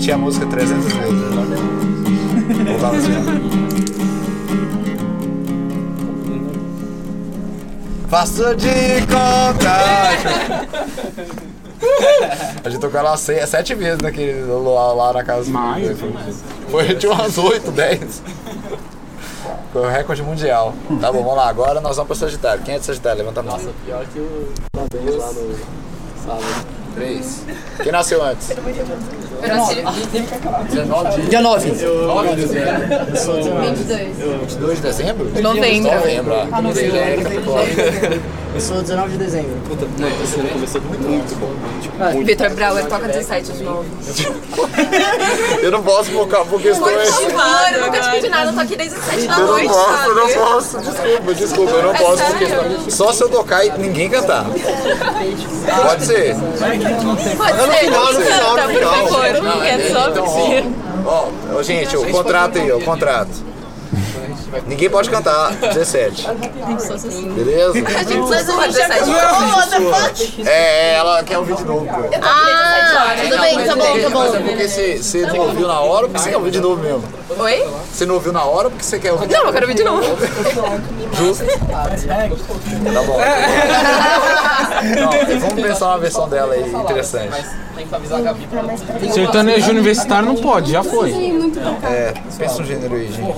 que 0.09 0.12
a 0.12 0.16
música 0.16 0.47
300 0.47 0.85
vezes. 0.90 1.21
Voltava 2.66 2.97
assim. 2.97 3.12
ó. 3.12 3.23
Faço 8.09 8.57
de 8.57 9.03
conta. 9.03 9.68
A 12.64 12.71
gente 12.71 12.81
tocou 12.81 12.99
ela 12.99 13.18
seis, 13.18 13.47
sete 13.51 13.75
vezes 13.75 14.01
naquele 14.01 14.44
lá, 14.44 14.94
lá 14.94 15.12
na 15.12 15.23
casa. 15.23 15.51
Mais? 15.51 15.99
Foi 16.71 16.94
de 16.94 17.07
umas 17.07 17.37
8, 17.37 17.71
10. 17.71 18.23
Foi 19.75 19.83
o 19.83 19.90
recorde 19.90 20.23
mundial. 20.23 20.73
Tá 21.03 21.12
bom, 21.12 21.23
vamos 21.23 21.37
lá. 21.37 21.51
Agora 21.51 21.83
nós 21.83 21.97
vamos 21.97 22.07
pro 22.07 22.16
Sagitário. 22.16 22.64
Quem 22.64 22.77
é 22.77 22.79
de 22.79 22.87
Sagitário? 22.87 23.18
Levanta 23.18 23.40
a 23.40 23.42
mão. 23.42 23.59
Nossa, 23.59 23.68
pior 23.85 24.07
que 24.07 24.21
o 24.21 24.49
Babens 24.75 25.16
lá 25.16 25.31
no 25.35 25.55
sábado. 26.25 26.66
Três. 26.94 27.44
Quem 27.83 27.92
nasceu 27.92 28.25
antes? 28.25 28.49
Eu 29.42 29.57
nasci 29.57 29.74
19 29.77 31.22
Dia 31.29 31.40
9. 31.40 31.70
9 31.70 32.29
de 32.29 32.37
dezembro. 32.42 33.66
22. 33.66 34.16
22 34.40 34.77
de 34.77 34.83
dezembro? 34.83 35.24
Novembro. 35.42 35.92
Novembro, 35.94 36.35
ah. 36.35 36.61
Você 36.62 36.90
já 36.90 36.96
é. 36.98 37.18
Eu 38.55 38.61
sou 38.61 38.81
19 38.83 39.12
de 39.12 39.18
dezembro. 39.18 39.51
Vitor 42.24 42.51
Brauer 42.51 42.87
toca 42.87 43.07
17 43.09 43.53
de 43.53 43.62
novo. 43.62 43.85
Eu 45.62 45.70
não 45.72 45.82
posso 45.82 46.10
focar 46.10 46.44
por 46.44 46.60
questões. 46.60 47.10
Mano, 47.32 47.76
eu 47.76 47.86
nunca 47.86 48.00
te 48.00 48.10
pedi 48.10 48.28
nada, 48.28 48.50
eu 48.50 48.54
tô 48.54 48.60
aqui 48.60 48.76
desde 48.76 48.96
as 48.96 49.04
7 49.04 49.26
da 49.26 49.34
Eu 49.34 49.38
não 49.40 49.46
noite, 49.48 49.68
posso, 49.68 49.88
sabe? 49.90 50.08
eu 50.08 50.14
não 50.14 50.28
posso. 50.28 50.78
Desculpa, 50.78 51.34
desculpa, 51.34 51.72
eu 51.72 51.82
não 51.82 51.94
É 51.94 51.98
posso 51.98 52.24
por 52.24 52.38
questões. 52.38 52.94
Só 52.94 53.12
se 53.12 53.22
eu 53.22 53.28
tocar 53.28 53.64
e 53.64 53.70
ninguém 53.78 54.08
cantar. 54.08 54.44
Pode 54.44 56.04
ser. 56.06 56.36
Pode 56.36 57.60
ser, 57.60 57.78
final, 57.78 58.06
no 58.06 58.12
não 58.12 58.26
final, 58.26 58.50
no 58.50 58.56
canta, 58.56 58.62
por 58.62 58.74
final. 58.74 58.94
favor. 59.08 59.42
Não, 59.42 59.62
é 59.62 59.78
só 59.90 60.08
então, 60.08 60.24
ó, 61.06 61.28
ó, 61.56 61.62
gente, 61.62 61.96
o 61.96 62.10
contrato 62.10 62.58
aí, 62.58 62.72
o 62.72 62.80
contrato. 62.80 63.30
Ninguém 64.66 64.88
pode 64.90 65.11
cantar 65.11 65.50
17. 65.52 66.26
Beleza? 67.34 67.72
A 67.72 68.02
gente 68.02 68.26
precisa 68.26 68.52
de 68.62 68.72
17 68.72 70.32
de 70.37 70.48
É, 70.48 70.94
ela 70.96 71.22
quer 71.22 71.38
ouvir 71.38 71.56
de 71.56 71.64
novo. 71.64 71.87
pô. 71.87 71.92
Ah, 72.22 73.14
tudo 73.22 73.38
bem, 73.40 73.66
tá 73.66 73.76
bom, 73.76 73.82
tá 73.82 73.90
Mas 73.92 74.04
é 74.34 74.38
bom. 74.38 74.44
porque 74.46 74.68
você, 74.68 74.96
você 75.02 75.26
não 75.26 75.38
ouviu 75.38 75.66
na 75.68 75.80
hora 75.80 76.02
ou 76.04 76.08
porque 76.11 76.18
você 76.22 76.30
quer 76.30 76.37
ouvir 76.37 76.50
de 76.50 76.61
novo 76.61 76.82
mesmo? 76.82 77.02
Oi? 77.38 77.68
Você 77.92 78.06
não 78.06 78.14
ouviu 78.14 78.32
na 78.32 78.44
hora 78.44 78.66
ou 78.66 78.70
porque 78.70 78.84
você 78.84 78.98
quer 78.98 79.12
ouvir? 79.12 79.28
Não, 79.28 79.44
eu 79.46 79.52
quero 79.52 79.66
ouvir 79.66 79.74
de 79.74 79.84
novo. 79.84 80.02
Justo. 81.14 81.44
Tá 81.44 83.02
bom. 83.02 83.18
Não, 85.00 85.40
vamos 85.40 85.62
pensar 85.62 85.87
uma 85.88 85.98
versão 85.98 86.28
dela 86.28 86.54
aí 86.54 86.70
interessante. 86.72 87.44
Sertanejo 89.12 89.70
universitário 89.70 90.26
não 90.26 90.37
pode, 90.37 90.72
já 90.72 90.82
foi. 90.82 91.12
É, 91.84 92.14
pensa 92.37 92.62
um 92.62 92.64
gênero 92.64 92.94
aí, 92.94 93.11
gente. 93.12 93.32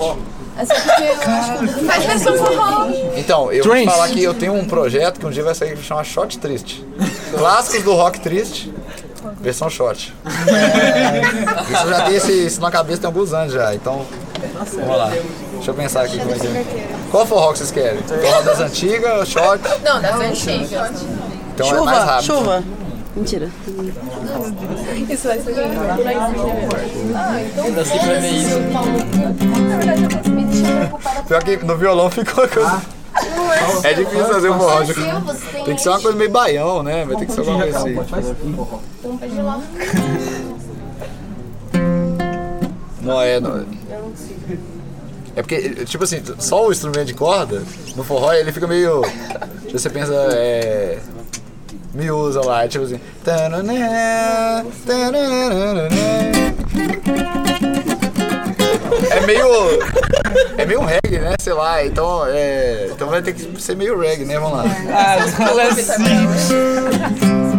Faz 0.67 2.05
versão 2.05 2.37
forró. 2.37 2.87
Então, 3.15 3.51
eu 3.51 3.63
vou 3.63 3.73
Trance. 3.73 3.87
te 3.87 3.91
falar 3.91 4.09
que 4.09 4.23
eu 4.23 4.33
tenho 4.33 4.53
um 4.53 4.65
projeto 4.65 5.19
que 5.19 5.25
um 5.25 5.29
dia 5.31 5.43
vai 5.43 5.55
sair 5.55 5.75
que 5.75 5.83
chama 5.83 6.03
Shot 6.03 6.37
Triste. 6.39 6.85
Clássicos 7.37 7.83
do 7.83 7.93
rock 7.93 8.19
triste, 8.19 8.73
versão 9.39 9.69
shot. 9.69 10.13
Isso 10.25 11.83
eu 11.83 11.89
já 11.89 12.01
tem 12.05 12.15
esse, 12.15 12.31
isso 12.47 12.61
na 12.61 12.69
cabeça 12.71 13.01
tem 13.01 13.07
alguns 13.07 13.33
anos 13.33 13.53
já, 13.53 13.73
então 13.73 14.05
vamos 14.73 14.97
lá. 14.97 15.11
Deixa 15.53 15.71
eu 15.71 15.73
pensar 15.75 16.01
aqui 16.03 16.17
como 16.19 16.31
é 16.33 16.37
que 16.37 16.47
é. 16.47 16.87
Qual 17.09 17.25
forró 17.25 17.51
que 17.51 17.59
vocês 17.59 17.71
querem? 17.71 18.01
Forró 18.03 18.41
das 18.41 18.59
antigas, 18.59 19.27
shot? 19.29 19.59
Não, 19.83 20.01
das 20.01 20.15
antigas. 20.19 20.91
Então 21.53 21.67
é 21.67 21.71
mais 21.71 21.79
Chuva, 21.79 21.91
rápido. 22.05 22.25
chuva. 22.25 22.63
Mentira. 23.15 23.49
Isso 25.09 25.27
vai 25.27 25.39
ser 25.39 25.53
Pior 31.27 31.43
que 31.43 31.57
no 31.57 31.77
violão 31.77 32.09
ficou 32.09 32.43
uma 32.43 32.47
coisa. 32.47 32.81
É 33.83 33.93
difícil 33.93 34.25
fazer 34.25 34.49
um 34.49 34.57
forró. 34.57 34.83
Tem 35.65 35.75
que 35.75 35.81
ser 35.81 35.89
uma 35.89 35.99
coisa 35.99 36.17
meio 36.17 36.31
baião, 36.31 36.81
né? 36.81 37.05
Vai 37.05 37.17
ter 37.17 37.25
que 37.25 37.33
ser 37.33 37.39
alguma 37.41 37.61
coisa 37.61 37.77
assim. 37.77 37.95
Não 43.01 43.21
é, 43.21 43.39
não 43.39 43.57
é. 43.57 43.65
É 45.35 45.41
porque, 45.41 45.85
tipo 45.85 46.03
assim, 46.03 46.21
só 46.39 46.67
o 46.67 46.71
instrumento 46.71 47.05
de 47.05 47.13
corda, 47.13 47.63
no 47.95 48.03
forró, 48.03 48.33
ele 48.33 48.51
fica 48.51 48.67
meio. 48.67 49.01
Se 49.65 49.73
você 49.73 49.89
pensa, 49.89 50.13
é. 50.33 50.99
Miúsa 51.93 52.41
lá, 52.41 52.65
é 52.65 52.67
tipo 52.67 52.85
assim. 52.85 52.99
É 59.09 59.25
meio. 59.25 59.47
É 60.57 60.65
meio 60.65 60.81
reggae, 60.81 61.19
né? 61.19 61.35
Sei 61.39 61.53
lá, 61.53 61.85
então 61.85 62.25
é. 62.27 62.89
Então 62.91 63.09
vai 63.09 63.21
ter 63.21 63.33
que 63.33 63.61
ser 63.61 63.75
meio 63.75 63.99
reggae, 63.99 64.25
né? 64.25 64.39
Vamos 64.39 64.57
lá. 64.57 64.63
ver 65.73 67.50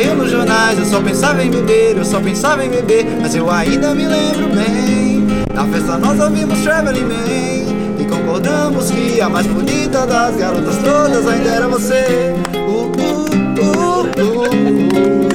saiu 0.00 0.16
nos 0.16 0.30
jornais 0.30 0.78
Eu 0.78 0.84
só 0.86 1.00
pensava 1.00 1.44
em 1.44 1.50
beber, 1.50 1.96
eu 1.96 2.04
só 2.04 2.20
pensava 2.20 2.64
em 2.64 2.70
beber 2.70 3.04
Mas 3.20 3.34
eu 3.34 3.50
ainda 3.50 3.94
me 3.94 4.06
lembro 4.06 4.48
bem 4.48 5.26
Na 5.54 5.66
festa 5.66 5.98
nós 5.98 6.18
ouvimos 6.18 6.58
Traveling 6.60 7.04
Man 7.04 7.60
e 7.98 8.04
concordamos 8.04 8.90
que 8.90 9.20
a 9.20 9.28
mais 9.28 9.46
bonita 9.46 10.06
das 10.06 10.34
garotas 10.36 10.76
todas 10.78 11.28
ainda 11.28 11.50
era 11.50 11.68
você. 11.68 12.34
Uh, 12.54 12.86
uh, 12.86 13.26
uh, 13.60 14.06
uh, 14.16 15.26
uh, 15.26 15.29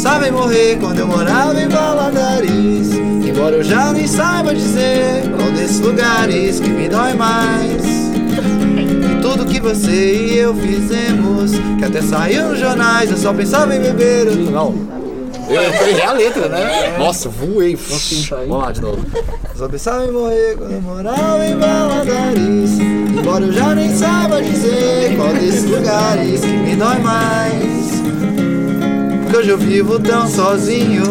Eu 0.00 0.04
só 0.04 0.12
pensava 0.12 0.28
em 0.28 0.32
morrer 0.32 0.78
quando 0.80 0.98
eu 0.98 1.06
morava 1.06 1.60
em 1.60 1.68
Valadares. 1.68 2.90
Embora 3.28 3.56
eu 3.56 3.62
já 3.62 3.92
nem 3.92 4.06
saiba 4.06 4.54
dizer 4.54 5.30
qual 5.36 5.52
desses 5.52 5.78
lugares 5.80 6.58
que 6.58 6.70
me 6.70 6.88
dói 6.88 7.12
mais. 7.12 7.84
E 7.84 9.20
tudo 9.20 9.44
que 9.44 9.60
você 9.60 9.90
e 9.90 10.38
eu 10.38 10.54
fizemos, 10.54 11.50
que 11.78 11.84
até 11.84 12.00
saiu 12.00 12.48
nos 12.48 12.58
jornais, 12.58 13.10
eu 13.10 13.16
só 13.18 13.34
pensava 13.34 13.76
em 13.76 13.80
beber. 13.80 14.28
Eu... 14.28 14.36
Não. 14.36 14.74
Eu, 15.50 15.60
eu 15.60 15.70
errei 15.70 16.02
a 16.02 16.12
letra, 16.12 16.48
né? 16.48 16.96
Nossa, 16.98 17.28
voei. 17.28 17.76
Vamos 17.76 18.30
lá 18.48 18.72
de 18.72 18.80
novo. 18.80 19.04
Só 19.54 19.68
pensava 19.68 20.06
em 20.06 20.12
morrer 20.12 20.56
quando 20.56 20.72
eu 20.72 20.80
morava 20.80 21.44
em 21.44 21.58
Valadares 21.58 22.70
Embora 23.18 23.44
eu 23.44 23.52
já 23.52 23.74
nem 23.74 23.94
saiba 23.94 24.40
dizer 24.40 25.14
qual 25.16 25.34
desses 25.34 25.70
lugares 25.70 26.40
que 26.40 26.46
me 26.46 26.74
dói 26.74 26.98
mais 27.00 27.79
hoje 29.40 29.48
eu 29.48 29.58
vivo 29.58 29.98
tão 29.98 30.28
sozinho. 30.28 31.02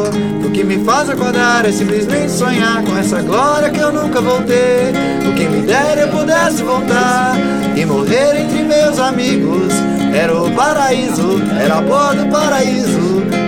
O 0.45 0.51
que 0.51 0.63
me 0.63 0.83
faz 0.85 1.09
acordar 1.09 1.65
é 1.65 1.71
simplesmente 1.71 2.31
sonhar 2.31 2.83
Com 2.83 2.95
essa 2.97 3.21
glória 3.21 3.69
que 3.71 3.79
eu 3.79 3.91
nunca 3.91 4.21
vou 4.21 4.41
ter. 4.43 4.93
O 5.27 5.33
que 5.33 5.45
me 5.45 5.65
dera 5.65 6.01
eu 6.01 6.07
pudesse 6.09 6.61
voltar 6.61 7.35
E 7.75 7.85
morrer 7.85 8.41
entre 8.41 8.63
meus 8.63 8.99
amigos. 8.99 9.73
Era 10.13 10.35
o 10.35 10.51
paraíso, 10.51 11.41
era 11.59 11.77
a 11.77 11.81
boa 11.81 12.13
do 12.13 12.29
paraíso 12.31 13.38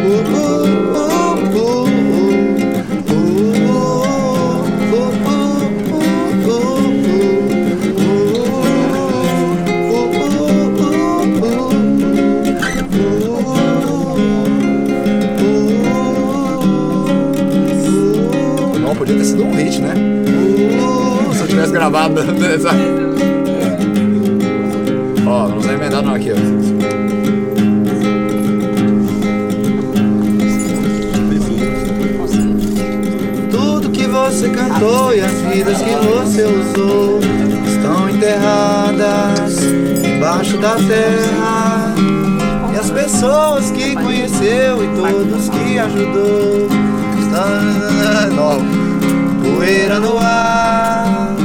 ter 19.21 19.25
sido 19.25 19.45
um 19.45 19.51
hit, 19.51 19.79
né? 19.79 19.93
Se 21.33 21.41
eu 21.41 21.47
tivesse 21.47 21.71
gravado. 21.71 22.15
Ó, 25.27 25.47
não 25.47 25.59
vamos 25.59 25.65
emendar 25.67 26.01
não 26.03 26.15
aqui, 26.15 26.31
ó. 26.31 26.35
Tudo 33.51 33.91
que 33.91 34.07
você 34.07 34.49
cantou 34.49 35.13
e 35.15 35.21
as 35.21 35.31
vidas 35.31 35.77
que 35.77 35.95
você 35.95 36.43
usou 36.43 37.19
estão 37.65 38.09
enterradas 38.09 39.63
embaixo 40.03 40.57
da 40.57 40.75
terra. 40.75 41.93
E 42.73 42.77
as 42.77 42.89
pessoas 42.89 43.71
que 43.71 43.95
conheceu 43.95 44.83
e 44.83 44.87
todos 44.95 45.47
que 45.49 45.79
ajudou 45.79 46.67
estão 47.19 47.61
no 48.35 48.80
poeira 49.61 49.99
no 49.99 50.17
ar. 50.17 51.35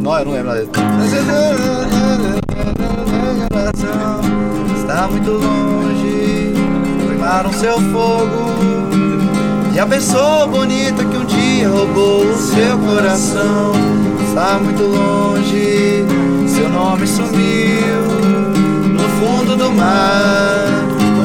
Não, 0.00 0.18
eu 0.18 0.24
não 0.24 0.32
lembro 0.32 0.50
a 0.50 0.54
letra. 0.54 0.82
Está 4.78 5.06
muito 5.08 5.30
longe, 5.30 6.54
queimaram 7.06 7.52
seu 7.52 7.74
fogo. 7.92 8.56
E 9.74 9.78
a 9.78 9.86
pessoa 9.86 10.46
bonita 10.46 11.04
que 11.04 11.16
um 11.16 11.26
dia 11.26 11.68
roubou 11.68 12.22
o 12.22 12.36
seu 12.36 12.78
coração 12.78 13.72
está 14.26 14.58
muito 14.58 14.82
longe, 14.84 16.04
seu 16.48 16.70
nome 16.70 17.06
sumiu 17.06 18.00
no 18.94 19.08
fundo 19.20 19.56
do 19.56 19.70
mar. 19.72 20.66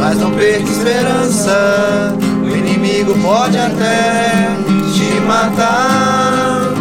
Mas 0.02 0.20
não 0.20 0.32
perca 0.32 0.70
esperança, 0.70 2.18
o 2.44 2.50
inimigo 2.50 3.18
pode 3.22 3.58
até 3.58 4.63
matar. 5.24 6.72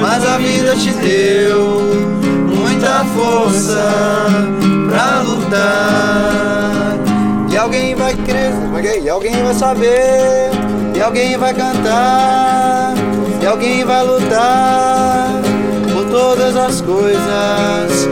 Mas 0.00 0.24
a 0.26 0.38
vida 0.38 0.76
te 0.76 0.90
deu 0.92 1.80
muita 2.54 3.04
força 3.16 3.88
pra 4.88 5.22
lutar. 5.22 6.96
E 7.50 7.56
alguém 7.56 7.94
vai 7.94 8.14
crer, 8.14 8.52
e 9.02 9.08
alguém 9.08 9.42
vai 9.42 9.54
saber, 9.54 10.50
e 10.94 11.00
alguém 11.00 11.36
vai 11.38 11.54
cantar, 11.54 12.94
e 13.40 13.46
alguém 13.46 13.84
vai 13.84 14.04
lutar 14.04 15.30
por 15.92 16.04
todas 16.10 16.54
as 16.54 16.82
coisas 16.82 18.06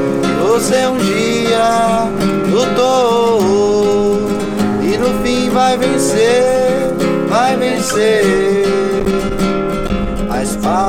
você 0.54 0.86
um 0.86 0.96
dia 0.96 2.08
lutou. 2.48 4.20
E 4.82 4.96
no 4.96 5.22
fim 5.22 5.50
vai 5.50 5.76
vencer, 5.76 6.94
vai 7.28 7.56
vencer. 7.56 8.93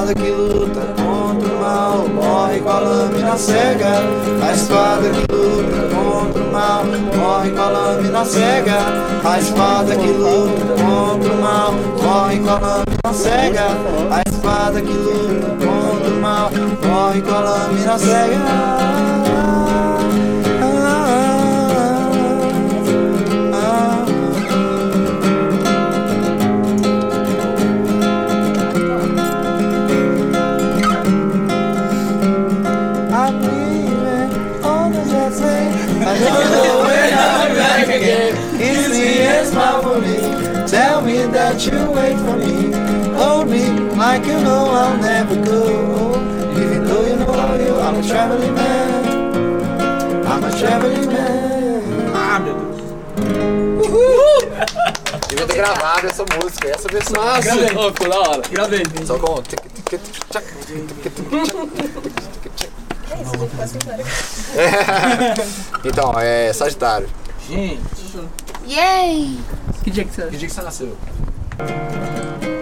Espada 0.06 0.22
que 0.22 0.30
luta 0.30 0.82
contra 1.01 1.49
o 1.49 1.60
mal 1.60 2.08
morre 2.10 2.60
com 2.60 2.70
a 2.70 2.80
lâmina 2.80 3.36
cega. 3.36 4.03
A 4.39 4.51
espada 4.53 5.10
que 5.10 5.34
luta 5.34 5.95
contra 5.95 6.43
o 6.43 6.51
mal 6.51 6.86
morre 7.18 7.49
com 7.49 7.62
a 7.62 7.70
lâmina 7.70 8.24
cega. 8.24 8.78
A 9.24 9.39
espada 9.39 9.95
que 9.95 10.08
luta 10.08 10.62
contra 10.84 11.34
o 11.34 11.41
mal 11.41 11.74
morre 11.74 12.39
com 12.39 12.49
a 12.51 12.60
lâmina 12.60 13.14
cega. 13.14 13.66
A 14.12 14.22
espada 14.30 14.80
que 14.80 14.93
luta 14.93 15.47
contra 15.66 16.10
o 16.12 16.22
mal 16.22 16.51
morre 16.88 17.22
com 17.24 17.34
a 17.34 17.39
lâmina 17.39 17.97
cega. 17.97 19.64
That 41.56 41.66
you 41.72 41.91
wait 41.91 42.18
for 42.20 42.36
me. 42.38 42.74
Hold 43.16 43.47
me 43.49 43.70
like 43.95 44.26
you 44.26 44.39
know 44.41 44.66
I'll 44.72 44.97
never 44.97 45.36
go. 45.36 46.12
Even 46.51 46.84
though 46.84 47.06
you 47.08 47.16
know 47.16 47.56
you, 47.56 47.80
I'm 47.80 47.95
a 47.95 48.03
traveling 48.03 48.53
man. 48.53 50.28
I'm 50.28 50.43
a 50.43 50.51
traveling 50.60 51.08
man. 51.08 52.12
Ah, 52.14 52.39
meu 52.39 52.56
Deus. 52.56 52.76
Devia 55.30 55.47
ter 55.47 55.56
gravado 55.56 56.08
essa 56.08 56.26
música, 56.36 56.70
essa 56.70 56.88
versão. 56.89 57.24
Gravei. 57.41 57.78
Ô, 57.78 57.91
ficou 57.93 58.10
da 58.10 58.20
hora. 58.20 58.41
Gravei. 58.51 58.84
Só 59.06 59.18
com. 59.18 59.41
Então, 65.86 66.20
é 66.20 66.51
Sagitário. 66.51 67.08
Gente, 67.47 67.80
Yay! 68.68 69.39
que 69.84 69.91
dia 69.91 70.03
que 70.03 70.12
você 70.12 70.28
Que 70.28 70.38
dia 70.38 70.47
que 70.47 70.53
você 70.53 70.62
nasceu? 70.64 70.97
Bendito 71.58 72.55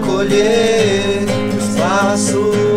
acolher 0.00 1.26
espaço 1.58 2.69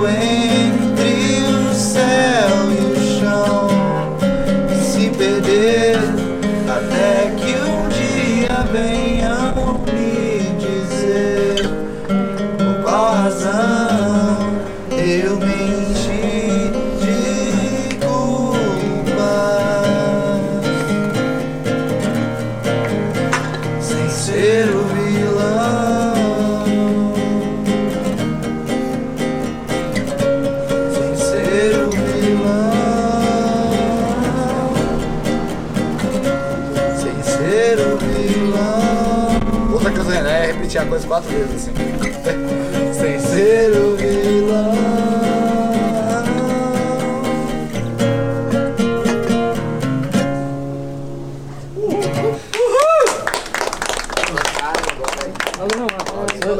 quatro 41.13 41.29
vezes 41.29 41.55
assim. 41.55 41.73
sem 42.99 43.19
ser 43.19 43.71
o 43.77 43.95
vilão. 43.95 44.73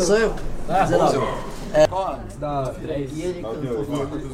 Sou 0.01 0.17
eu. 0.17 0.35
19. 0.67 1.17
É. 1.73 1.87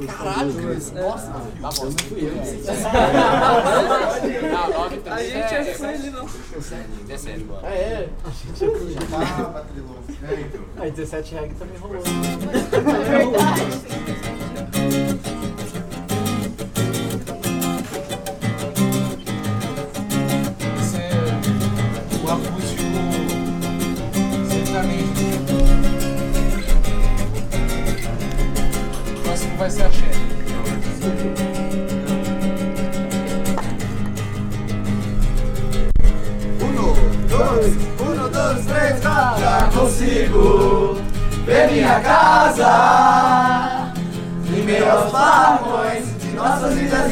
Caralho, 0.08 0.54
mas, 0.64 0.92
nossa, 0.92 1.32
tá 1.32 1.70
bom, 1.70 1.86
não 1.86 1.92
fui 1.92 2.26
eu. 2.26 2.34
A 5.14 5.24
gente 5.24 5.56
é 5.56 5.64
fã 5.76 5.94
de 5.94 6.10
não. 6.10 6.28
17. 6.70 6.86
17. 7.08 7.46
Ah, 7.64 7.70
é? 7.70 8.10
A 8.24 8.30
gente 8.30 8.94
já 8.94 9.02
tá 9.02 9.46
pra 9.46 9.62
trilhão. 9.62 9.96
Aí 10.78 10.92
17 10.92 11.36
reg 11.36 11.54
também 11.56 11.78
rolou. 11.78 12.02
É 12.04 13.10
verdade. 13.10 13.89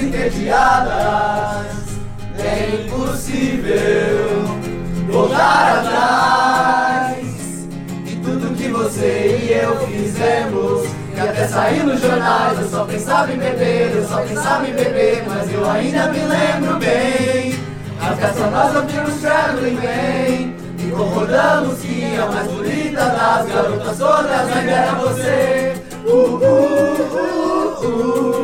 Entediadas. 0.07 1.87
É 2.39 2.85
impossível 2.85 4.45
voltar 5.09 5.79
atrás 5.79 7.17
de 8.05 8.15
tudo 8.17 8.55
que 8.55 8.69
você 8.69 9.39
e 9.43 9.53
eu 9.53 9.75
fizemos. 9.87 10.87
E 11.15 11.19
até 11.19 11.47
saiu 11.47 11.85
nos 11.85 11.99
jornais, 11.99 12.59
eu 12.59 12.69
só 12.69 12.85
pensava 12.85 13.33
em 13.33 13.37
beber, 13.37 13.95
eu 13.95 14.07
só 14.07 14.21
pensava 14.21 14.67
em 14.67 14.73
beber, 14.73 15.23
mas 15.27 15.51
eu 15.51 15.67
ainda 15.69 16.11
me 16.11 16.19
lembro 16.19 16.77
bem. 16.77 17.59
A 17.99 18.15
festa 18.15 18.47
nós 18.51 18.75
ouvimos 18.75 19.19
Traveling 19.21 19.73
Man 19.73 20.53
E 20.77 20.91
concordamos 20.95 21.79
que 21.79 22.15
a 22.15 22.27
mais 22.27 22.47
bonita 22.51 23.05
das 23.05 23.47
garotas 23.47 23.97
todas 23.97 24.55
ainda 24.55 24.71
era 24.71 24.91
você 24.93 25.73
uh, 26.05 26.09
uh, 26.09 26.35
uh, 26.35 27.83
uh, 27.83 28.33
uh, 28.33 28.36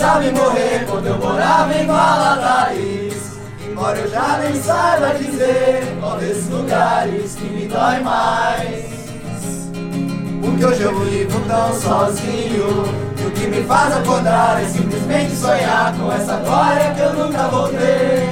Em 0.00 0.32
morrer 0.32 0.86
quando 0.88 1.06
eu 1.08 1.18
morava 1.18 1.74
em 1.74 1.86
Valadares. 1.86 3.38
Embora 3.62 3.98
eu 3.98 4.10
já 4.10 4.38
nem 4.38 4.54
saiba 4.60 5.14
dizer 5.14 5.82
qual 6.00 6.16
desses 6.16 6.48
lugares 6.48 7.34
que 7.34 7.44
me 7.44 7.66
dói 7.66 8.00
mais. 8.00 8.86
Porque 10.40 10.64
hoje 10.64 10.82
eu 10.82 10.98
vivo 11.00 11.40
tão 11.46 11.74
sozinho. 11.74 12.84
E 13.18 13.26
o 13.26 13.30
que 13.30 13.46
me 13.46 13.62
faz 13.64 13.94
acordar 13.94 14.62
é 14.62 14.66
simplesmente 14.66 15.36
sonhar 15.36 15.94
com 15.94 16.10
essa 16.10 16.36
glória 16.38 16.94
que 16.94 17.00
eu 17.00 17.12
nunca 17.12 17.48
vou 17.48 17.68
ter. 17.68 18.30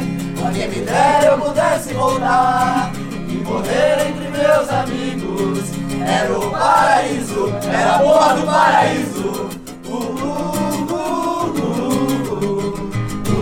Quem 0.55 0.69
me 0.69 0.87
dera 0.87 1.27
eu 1.27 1.39
pudesse 1.39 1.93
voltar 1.93 2.91
e 3.29 3.35
morrer 3.45 4.09
entre 4.09 4.29
meus 4.31 4.71
amigos. 4.71 5.65
Era 6.07 6.39
o 6.39 6.51
paraíso, 6.51 7.53
era 7.71 7.97
a 7.97 7.99
porra 7.99 8.35
do 8.37 8.47
paraíso. 8.47 9.28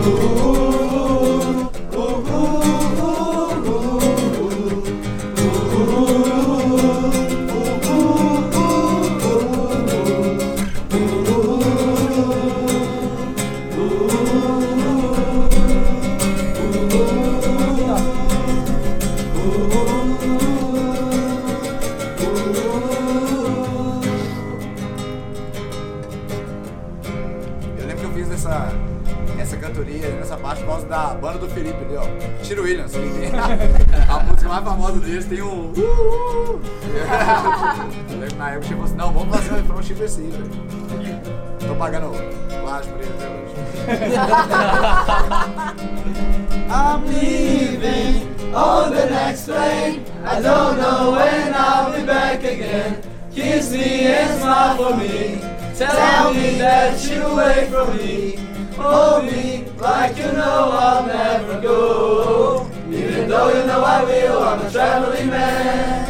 oh. 0.09 0.96
Banda 31.17 31.39
do 31.39 31.49
Felipe 31.49 31.83
ali, 31.83 31.97
ó. 31.97 32.03
Tiro 32.43 32.61
Williams. 32.63 32.91
que 32.91 32.99
tem 32.99 33.31
a 34.07 34.19
música 34.23 34.47
mais 34.49 34.63
famosa 34.63 34.99
deles 34.99 35.25
tem 35.25 35.41
um. 35.41 35.71
uh. 35.71 36.61
Eu 38.09 38.19
lembro 38.19 38.37
na 38.37 38.51
época, 38.51 38.67
tipo 38.67 38.83
assim, 38.83 38.95
não, 38.95 39.11
vamos 39.11 39.35
fazer 39.35 39.51
um 39.51 39.55
refrão 39.55 39.79
esse 39.79 39.93
aí, 40.21 40.29
velho. 40.29 40.51
Tô 41.67 41.73
pagando 41.75 42.11
plágio 42.61 42.91
por 42.93 43.01
ele 43.01 43.11
até 43.17 43.27
hoje. 43.27 43.47
I'm 46.69 47.05
leaving 47.07 48.27
on 48.53 48.91
the 48.91 49.05
next 49.09 49.45
plane. 49.45 50.03
I 50.25 50.41
don't 50.41 50.77
know 50.77 51.11
when 51.11 51.53
I'll 51.53 51.91
be 51.91 52.03
back 52.05 52.43
again. 52.43 53.01
Kiss 53.33 53.71
me 53.71 54.07
and 54.07 54.39
smile 54.39 54.75
for 54.77 54.95
me. 54.97 55.39
Tell 55.75 56.33
me 56.33 56.57
that 56.57 56.99
you 57.09 57.35
wait 57.35 57.69
for 57.69 57.85
me. 57.93 58.35
Hold 58.77 59.25
me 59.25 59.56
like 59.79 60.17
you 60.17 60.31
know 60.31 60.69
I'll 60.71 61.05
never 61.05 61.61
go. 61.61 62.69
Even 62.89 63.29
though 63.29 63.49
you 63.49 63.65
know 63.65 63.83
I 63.83 64.03
will, 64.03 64.39
I'm 64.39 64.65
a 64.65 64.71
traveling 64.71 65.29
man. 65.29 66.07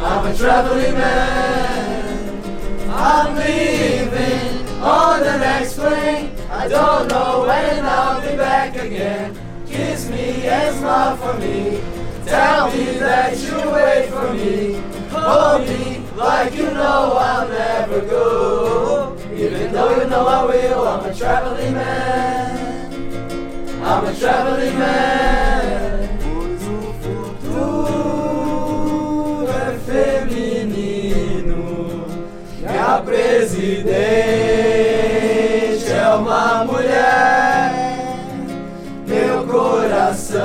I'm 0.00 0.26
a 0.26 0.36
traveling 0.36 0.94
man. 0.94 2.90
I'm 2.90 3.36
leaving 3.36 4.66
on 4.80 5.20
the 5.20 5.38
next 5.38 5.74
plane. 5.78 6.32
I 6.50 6.66
don't 6.68 7.08
know 7.08 7.42
when 7.42 7.84
I'll 7.84 8.20
be 8.20 8.36
back 8.36 8.76
again. 8.76 9.38
Kiss 9.66 10.08
me 10.10 10.46
and 10.46 10.76
smile 10.76 11.16
for 11.16 11.38
me. 11.38 11.80
Tell 12.24 12.70
me 12.72 12.98
that 12.98 13.38
you 13.38 13.70
wait 13.70 14.08
for 14.10 14.32
me. 14.34 14.82
Hold 15.10 15.68
me 15.68 16.02
like 16.16 16.54
you 16.54 16.64
know 16.64 17.16
I'll 17.16 17.48
never 17.48 18.00
go. 18.00 19.09
Even 19.70 19.82
though 19.82 20.02
you 20.02 20.06
know 20.10 20.26
I 20.26 20.44
will, 20.46 20.88
I'm 20.88 21.04
a 21.04 21.14
traveling 21.14 21.74
man. 21.74 22.92
I'm 23.84 24.04
a 24.04 24.12
traveling 24.12 24.76
man. 24.76 26.08
Pois 26.18 26.66
o 26.66 26.92
futuro 27.38 29.46
é 29.48 29.78
feminino. 30.26 32.04
E 32.62 32.64
a 32.66 33.00
presidente 33.00 33.86
é 35.88 36.08
uma 36.16 36.64
mulher. 36.64 37.70
Meu 39.06 39.46
coração 39.46 40.40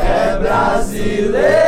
é 0.00 0.38
brasileiro. 0.38 1.59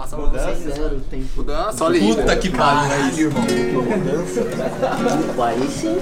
Passa 0.00 0.16
uma 0.16 0.28
mudança. 0.28 0.70
zero 0.70 1.00
tempo. 1.10 1.28
Mudança, 1.36 1.76
só 1.76 1.88
liga. 1.90 2.22
Puta 2.22 2.36
que 2.36 2.48
pariu, 2.48 2.90
é 2.90 3.08
isso, 3.10 3.20
irmão. 3.20 3.44
Pô, 5.36 5.42
aí 5.42 5.68
sim. 5.68 6.00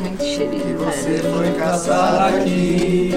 Muito 0.00 0.24
cheirinho. 0.24 0.78
Você 0.78 1.18
foi 1.18 1.52
caçar 1.58 2.34
aqui. 2.34 3.10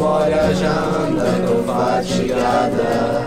Memória 0.00 0.54
já 0.54 0.70
anda 0.70 1.26
fatigada. 1.66 3.22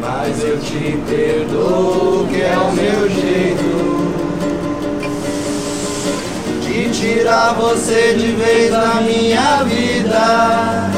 Mas 0.00 0.44
eu 0.44 0.60
te 0.60 0.96
perdoo, 1.10 2.24
que 2.28 2.40
é 2.40 2.56
o 2.56 2.72
meu 2.72 3.10
jeito 3.10 4.06
de 6.62 6.90
tirar 6.90 7.54
você 7.54 8.14
de 8.14 8.30
vez 8.30 8.70
da 8.70 9.00
minha 9.00 9.64
vida. 9.64 10.88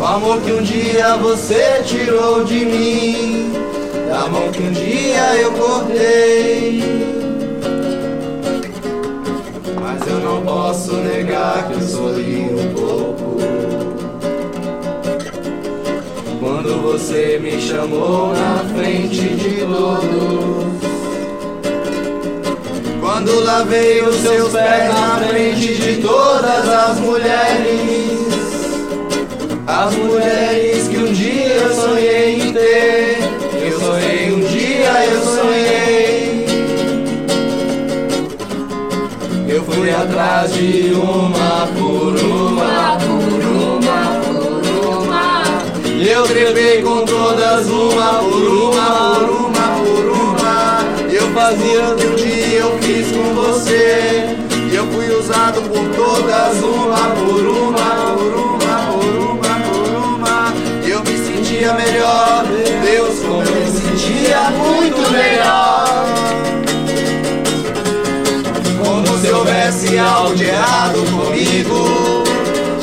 O 0.00 0.04
amor 0.04 0.40
que 0.40 0.50
um 0.50 0.62
dia 0.62 1.16
você 1.18 1.80
tirou 1.84 2.44
de 2.44 2.64
mim, 2.64 3.52
da 4.10 4.26
mão 4.26 4.50
que 4.50 4.64
um 4.64 4.72
dia 4.72 5.36
eu 5.36 5.52
cortei. 5.52 7.07
Posso 10.68 10.96
negar 10.96 11.66
que 11.66 11.72
eu 11.72 11.80
sorri 11.80 12.46
um 12.52 12.74
pouco. 12.74 13.38
Quando 16.38 16.82
você 16.82 17.38
me 17.40 17.58
chamou 17.58 18.34
na 18.34 18.64
frente 18.74 19.34
de 19.36 19.60
todos. 19.60 20.68
Quando 23.00 23.44
lavei 23.44 24.02
os 24.02 24.16
seus 24.16 24.52
pés 24.52 24.92
na 24.92 25.16
frente 25.26 25.74
de 25.74 26.02
todas 26.02 26.68
as 26.68 27.00
mulheres. 27.00 28.28
As 29.66 29.94
mulheres 29.94 30.86
que 30.86 30.98
um 30.98 31.12
dia 31.12 31.46
eu 31.46 31.74
sonhei 31.74 32.42
em 32.42 32.52
ter. 32.52 33.07
Fui 39.78 39.90
atrás 39.92 40.52
de 40.54 40.92
uma 40.92 41.68
por 41.78 42.16
uma, 42.18 42.98
por 42.98 43.44
uma, 43.44 44.00
por 44.24 44.62
uma. 45.04 45.42
Eu 46.04 46.24
trepei 46.24 46.82
com 46.82 47.04
todas 47.04 47.68
uma 47.68 48.14
por 48.18 48.48
uma, 48.48 49.14
por 49.14 49.30
uma, 49.30 49.66
por 49.78 50.04
uma. 50.10 50.58
Eu 51.12 51.30
fazia 51.32 51.94
do 51.94 52.16
dia, 52.16 52.58
eu 52.58 52.76
fiz 52.78 53.06
com 53.12 53.34
você. 53.34 54.36
E 54.70 54.74
eu 54.74 54.86
fui 54.88 55.08
usado 55.14 55.62
por 55.62 55.88
todas 55.94 56.60
uma 56.60 57.10
por 57.14 57.46
uma, 57.46 58.16
por 58.16 58.34
uma, 58.34 58.76
por 58.92 59.14
uma, 59.30 59.54
por 59.70 59.88
uma. 60.06 60.52
Eu 60.84 61.00
me 61.04 61.16
sentia 61.18 61.72
melhor, 61.74 62.17
algo 69.98 70.34
de 70.34 70.44
errado 70.44 71.04
comigo. 71.12 72.28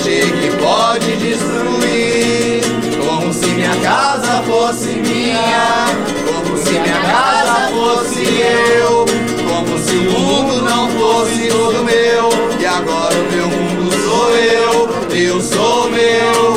Que 0.05 0.51
pode 0.57 1.15
destruir 1.17 2.61
Como 3.07 3.33
se 3.33 3.47
minha 3.47 3.75
casa 3.77 4.43
fosse 4.43 4.89
minha 4.89 5.87
Como 6.25 6.57
se 6.57 6.71
minha 6.71 6.99
casa 6.99 7.71
fosse 7.73 8.23
eu 8.23 9.05
Como 9.47 9.79
se 9.79 9.95
o 9.95 10.11
mundo 10.11 10.61
não 10.61 10.89
fosse 10.89 11.47
todo 11.47 11.83
meu. 11.83 12.29
E 12.59 12.65
agora 12.65 13.15
o 13.15 13.31
meu 13.31 13.47
mundo 13.47 13.91
sou 14.03 14.35
eu 14.35 14.89
Eu 15.11 15.41
sou 15.41 15.89
meu, 15.89 16.54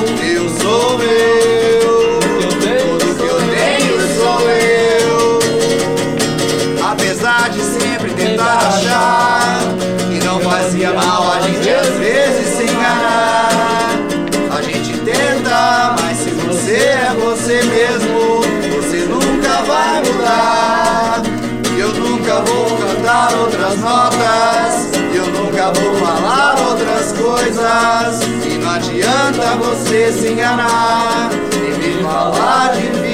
notas, 23.81 24.91
eu 25.14 25.26
nunca 25.26 25.72
vou 25.72 25.95
falar 25.97 26.57
outras 26.68 27.12
coisas. 27.12 28.20
E 28.45 28.59
não 28.59 28.70
adianta 28.70 29.57
você 29.57 30.12
se 30.12 30.29
enganar, 30.29 31.31
vez 31.53 31.79
de 31.79 32.03
falar 32.03 32.72
de 32.74 32.83
filho 32.83 33.08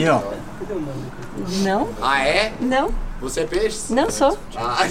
Aqui, 0.00 0.08
ó. 0.08 0.20
Não, 1.62 1.88
Ah, 2.00 2.24
é? 2.24 2.52
não, 2.60 2.90
Você 3.20 3.40
é 3.40 3.44
peixes? 3.46 3.90
não 3.90 4.08
sou. 4.10 4.38
Ah, 4.56 4.86
É 4.86 4.88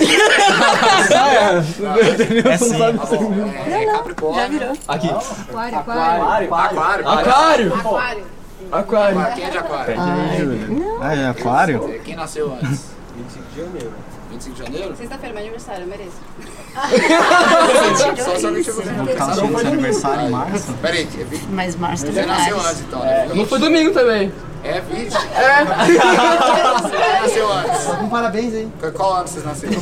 sim. 2.57 2.78
tá 2.78 2.91
bom. 3.18 3.49
É, 3.68 3.86
Capricórnio. 3.86 4.41
Já 4.41 4.47
virou. 4.47 4.74
Aqui. 4.88 5.10
Aquário, 5.10 5.78
aquário. 5.80 6.53
Aquário. 6.53 7.07
Aquário! 7.07 7.74
Aquário. 7.74 8.24
Aquário. 8.72 9.26
Quem 9.36 9.43
é 9.45 9.49
de 9.49 9.57
aquário? 9.57 9.95
Ah, 11.01 11.16
é 11.16 11.28
aquário? 11.28 11.99
Quem 12.03 12.16
nasceu 12.16 12.53
antes? 12.53 12.86
25 13.16 13.45
de 13.53 13.60
janeiro. 13.62 13.91
25 14.32 14.55
de 14.55 14.64
janeiro? 14.64 14.95
Sexta-feira, 14.95 15.34
meu 15.34 15.43
aniversário, 15.43 15.82
eu 15.84 15.88
mereço. 15.88 16.18
Só 18.24 18.34
você 18.34 18.51
Por 18.72 19.16
causa 19.16 19.41
do 19.41 19.47
seu 19.47 19.57
aniversário 19.68 20.28
em 20.28 20.30
março? 20.30 20.72
Peraí, 20.82 21.07
é 21.18 21.26
Mas 21.49 21.74
você 21.76 22.05
também 22.07 22.26
nasceu 22.28 22.57
mais. 22.57 22.70
antes 22.70 22.82
então, 22.82 22.99
né? 22.99 23.28
Não 23.34 23.45
foi 23.45 23.60
domingo 23.60 23.91
também. 23.91 24.32
É 24.64 24.82
20? 24.82 25.16
É. 25.16 25.64
Nasceu 27.22 27.51
antes. 27.51 28.10
parabéns 28.10 28.53
aí. 28.53 28.68
Qual 28.93 29.14
ano 29.16 29.28
vocês 29.28 29.45
nasceram? 29.45 29.74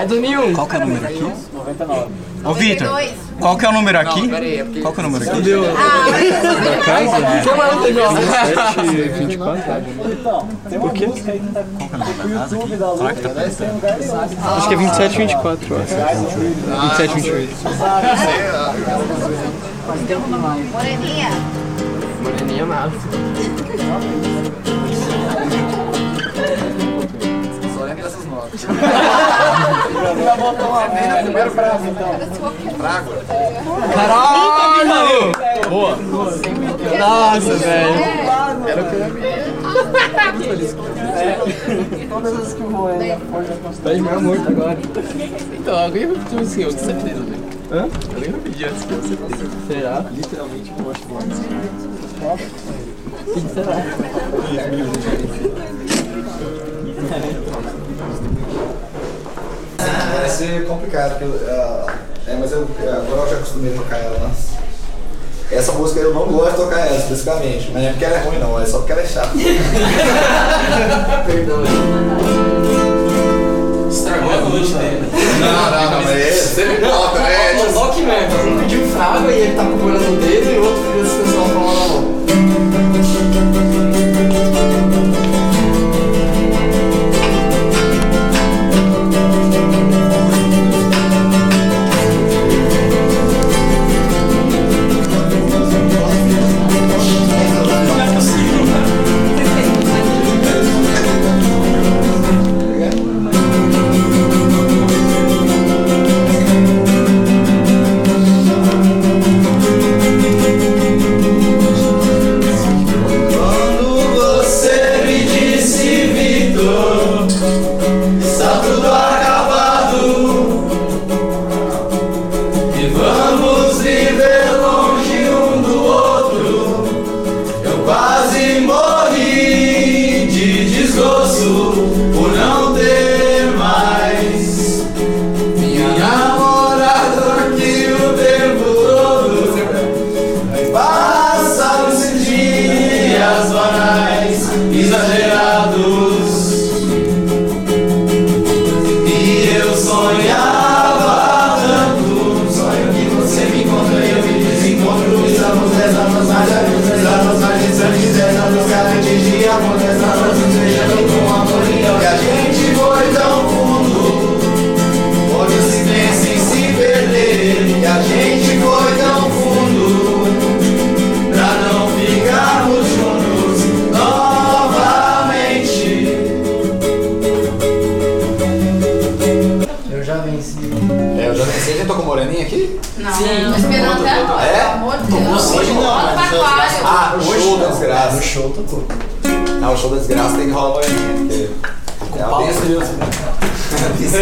É 0.00 0.06
2001. 0.06 0.54
Qual 0.54 0.66
que 0.66 0.76
é 0.76 0.78
o 0.78 0.80
número 0.86 1.04
aqui? 1.06 1.32
99. 1.52 2.10
Ô, 2.44 2.52
Vitor, 2.54 2.88
qual 3.40 3.56
que 3.56 3.64
é 3.64 3.68
o 3.68 3.72
número 3.72 3.98
aqui? 3.98 4.20
Não, 4.22 4.28
peraí, 4.28 4.58
é 4.60 4.64
porque- 4.64 4.80
Qual 4.80 4.92
que 4.92 5.00
é 5.00 5.02
o 5.02 5.06
número 5.06 5.24
aqui? 5.30 5.42
Tem 5.42 5.54
uma 7.52 7.66
outra 7.68 7.92
jovem. 7.92 8.24
Por 10.78 10.92
quê? 10.92 11.06
Qual 11.06 11.18
que 11.18 11.24
é 11.24 11.24
o 11.24 11.28
número 11.28 11.52
da 11.52 11.64
casa 12.38 12.56
aqui? 12.56 12.76
Qual 12.76 13.08
é 13.08 13.14
que 13.14 13.20
tá 13.20 13.28
perguntando? 13.30 14.54
Acho 14.56 14.68
que 14.68 14.74
é 14.74 14.76
27, 14.76 15.16
24, 15.18 15.74
eu 15.74 15.82
acho. 15.82 15.94
27, 16.80 17.14
28. 17.14 17.54
Moreninha. 20.72 21.30
Moreninha 22.24 22.64
massa. 22.64 22.96
Só 27.76 27.84
lembra 27.84 28.02
dessas 28.02 28.24
notas. 28.24 28.60
Já 28.62 30.36
botou 30.36 30.68
uma 30.68 30.88
merda. 30.88 31.22
Primeiro 31.22 31.50
prazo, 31.50 31.84
então. 31.86 32.08
Trago. 32.78 33.10
Caralho! 33.94 35.32
Boa. 35.68 35.96
Nossa, 36.98 37.54
velho. 37.56 38.00
Era 38.66 38.82
o 38.82 38.88
que 38.88 38.94
eu 38.94 39.00
ia 39.00 39.10
Todas 42.08 42.38
as 42.38 42.54
que 42.54 42.62
voam 42.62 43.00
aí, 43.00 43.12
a 43.12 43.18
força 43.18 43.52
constante. 43.62 44.00
Vai 44.00 44.16
muito 44.18 44.48
agora. 44.48 44.78
Então, 45.52 45.78
alguém 45.78 46.06
vai 46.06 46.16
pedir 46.16 46.40
um 46.40 46.46
senhor, 46.46 46.72
com 46.72 46.78
certeza, 46.78 47.22
velho. 47.22 47.44
Hã? 47.70 47.82
Alguém 48.14 48.32
pedir 48.40 48.64
antes 48.64 48.84
que 48.84 48.94
certeza. 49.08 49.50
Será? 49.66 50.04
Literalmente, 50.10 50.72
eu 50.78 50.90
acho 50.90 51.00
que? 51.02 51.93
Vai 60.14 60.28
ser 60.28 60.66
complicado, 60.66 61.18
porque, 61.18 61.44
ah, 61.50 61.86
é, 62.26 62.36
mas 62.36 62.52
eu, 62.52 62.62
agora 62.62 63.22
eu 63.22 63.28
já 63.28 63.36
acostumei 63.36 63.74
a 63.74 63.76
tocar 63.76 63.98
ela 63.98 64.26
antes. 64.26 64.54
Essa 65.50 65.72
música 65.72 66.00
eu 66.00 66.14
não 66.14 66.26
gosto 66.26 66.52
de 66.52 66.56
tocar 66.56 66.86
ela 66.86 66.96
especificamente, 66.96 67.70
mas 67.72 67.82
não 67.82 67.88
é 67.88 67.92
porque 67.92 68.04
ela 68.04 68.16
é 68.16 68.20
ruim 68.20 68.38
não, 68.38 68.60
é 68.60 68.66
só 68.66 68.78
porque 68.78 68.92
ela 68.92 69.02
é 69.02 69.06
chata. 69.06 69.30
Perdão. 71.26 71.62
Estragou 74.34 74.46
a 74.46 74.50
noite 74.50 74.72
dele. 74.74 75.02
Não, 75.40 75.70
não, 75.70 75.90
não, 75.90 76.02
mas 76.02 76.10
é, 76.10 76.30
sempre 76.32 76.84
volta, 76.84 77.20
né? 77.20 77.54
Tipo, 77.54 77.78
Ó 77.78 77.88
que 77.88 78.02
merda, 78.02 78.34
um 78.36 78.58
pediu 78.58 78.86
fraga 78.88 79.30
e 79.30 79.40
ele 79.40 79.54
tá 79.54 79.64
procurando 79.64 80.12
o 80.12 80.16
dedo 80.16 80.50
e 80.50 80.58
o 80.58 80.64
outro 80.64 80.82
pediu 80.82 81.04
descansar 81.04 81.44
a 81.44 81.54
palma 81.54 82.14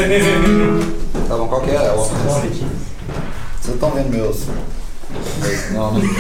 Tá 1.28 1.36
bom, 1.36 1.46
qual 1.48 1.61
que 1.62 1.70
é? 1.70 1.74
É 1.74 1.92
o- 1.92 1.98
Vocês 1.98 3.74
estão 3.74 3.90
vendo 3.92 4.11
meus. 4.11 4.46
meus 5.40 5.70
nomes? 5.72 6.11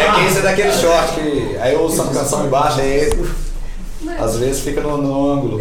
É 0.00 0.12
que 0.14 0.26
esse 0.26 0.38
é 0.38 0.42
daquele 0.42 0.72
short 0.72 1.12
que... 1.14 1.56
Aí 1.60 1.72
eu 1.74 1.80
ouço 1.82 2.02
a 2.02 2.06
canção 2.08 2.46
embaixo, 2.46 2.80
aí... 2.80 3.10
Às 4.18 4.36
vezes 4.36 4.60
fica 4.62 4.80
no, 4.80 4.96
no 4.98 5.32
ângulo. 5.32 5.58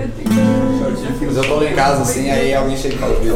Mas 1.22 1.38
eu 1.38 1.44
tô 1.44 1.56
lá 1.56 1.66
em 1.66 1.74
casa 1.76 2.02
assim, 2.04 2.30
aí 2.30 2.54
alguém 2.54 2.78
chega 2.78 2.96
e 2.96 2.98
fala, 2.98 3.16
viu? 3.20 3.36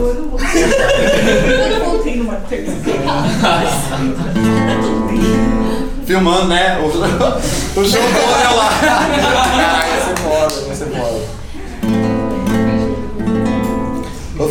Filmando, 6.06 6.48
né? 6.48 6.80
O, 6.80 6.86
o 7.80 7.86
show 7.86 8.02
todo 8.02 8.42
é 8.42 8.50
lá. 8.56 8.70
Caralho, 8.80 9.90
vai 9.90 10.02
ser 10.02 10.18
foda, 10.22 10.66
vai 10.68 10.76
ser 10.76 10.86
foda. 10.86 11.43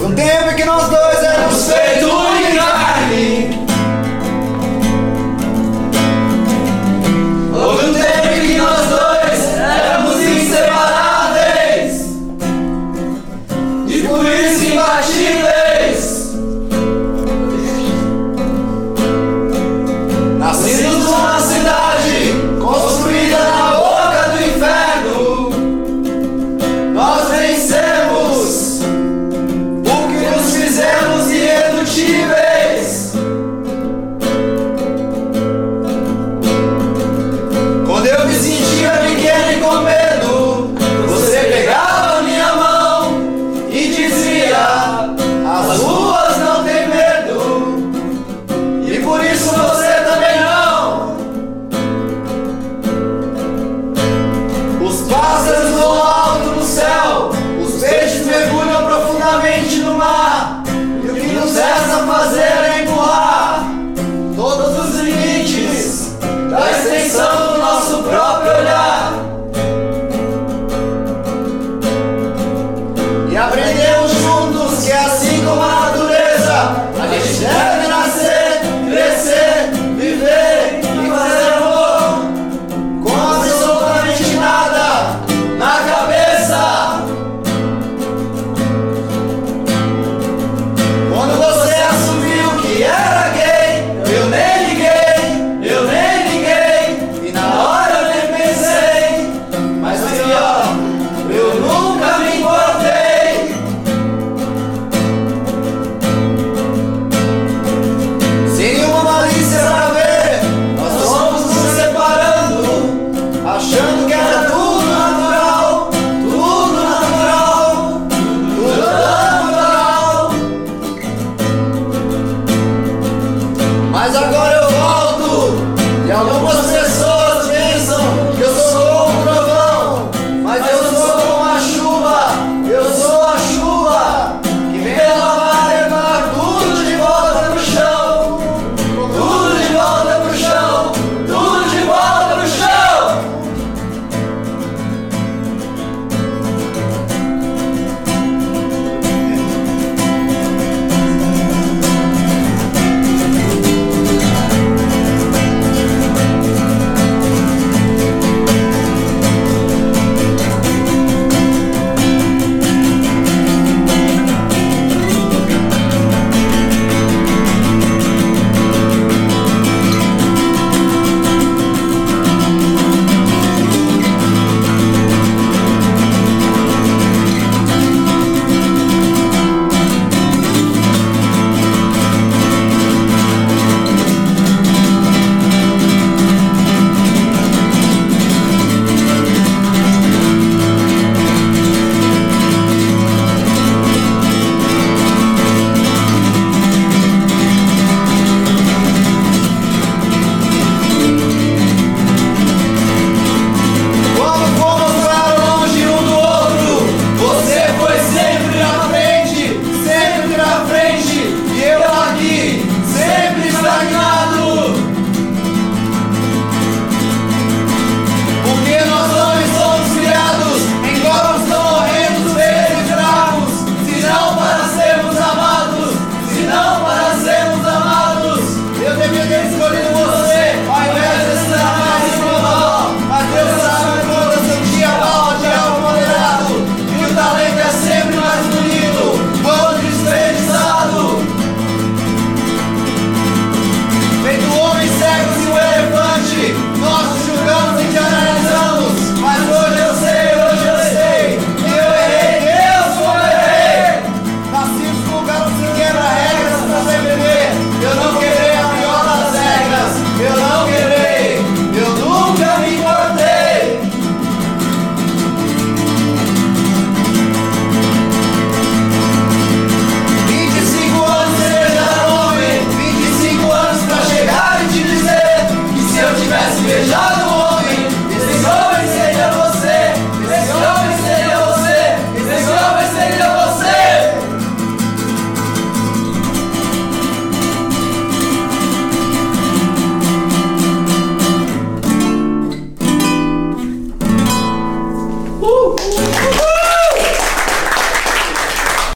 Houve 0.03 0.15
um 0.15 0.17
tempo 0.17 0.57
que 0.57 0.65
nós 0.65 0.89
dois 0.89 1.23
éramos 1.23 1.73
Feito 1.73 2.32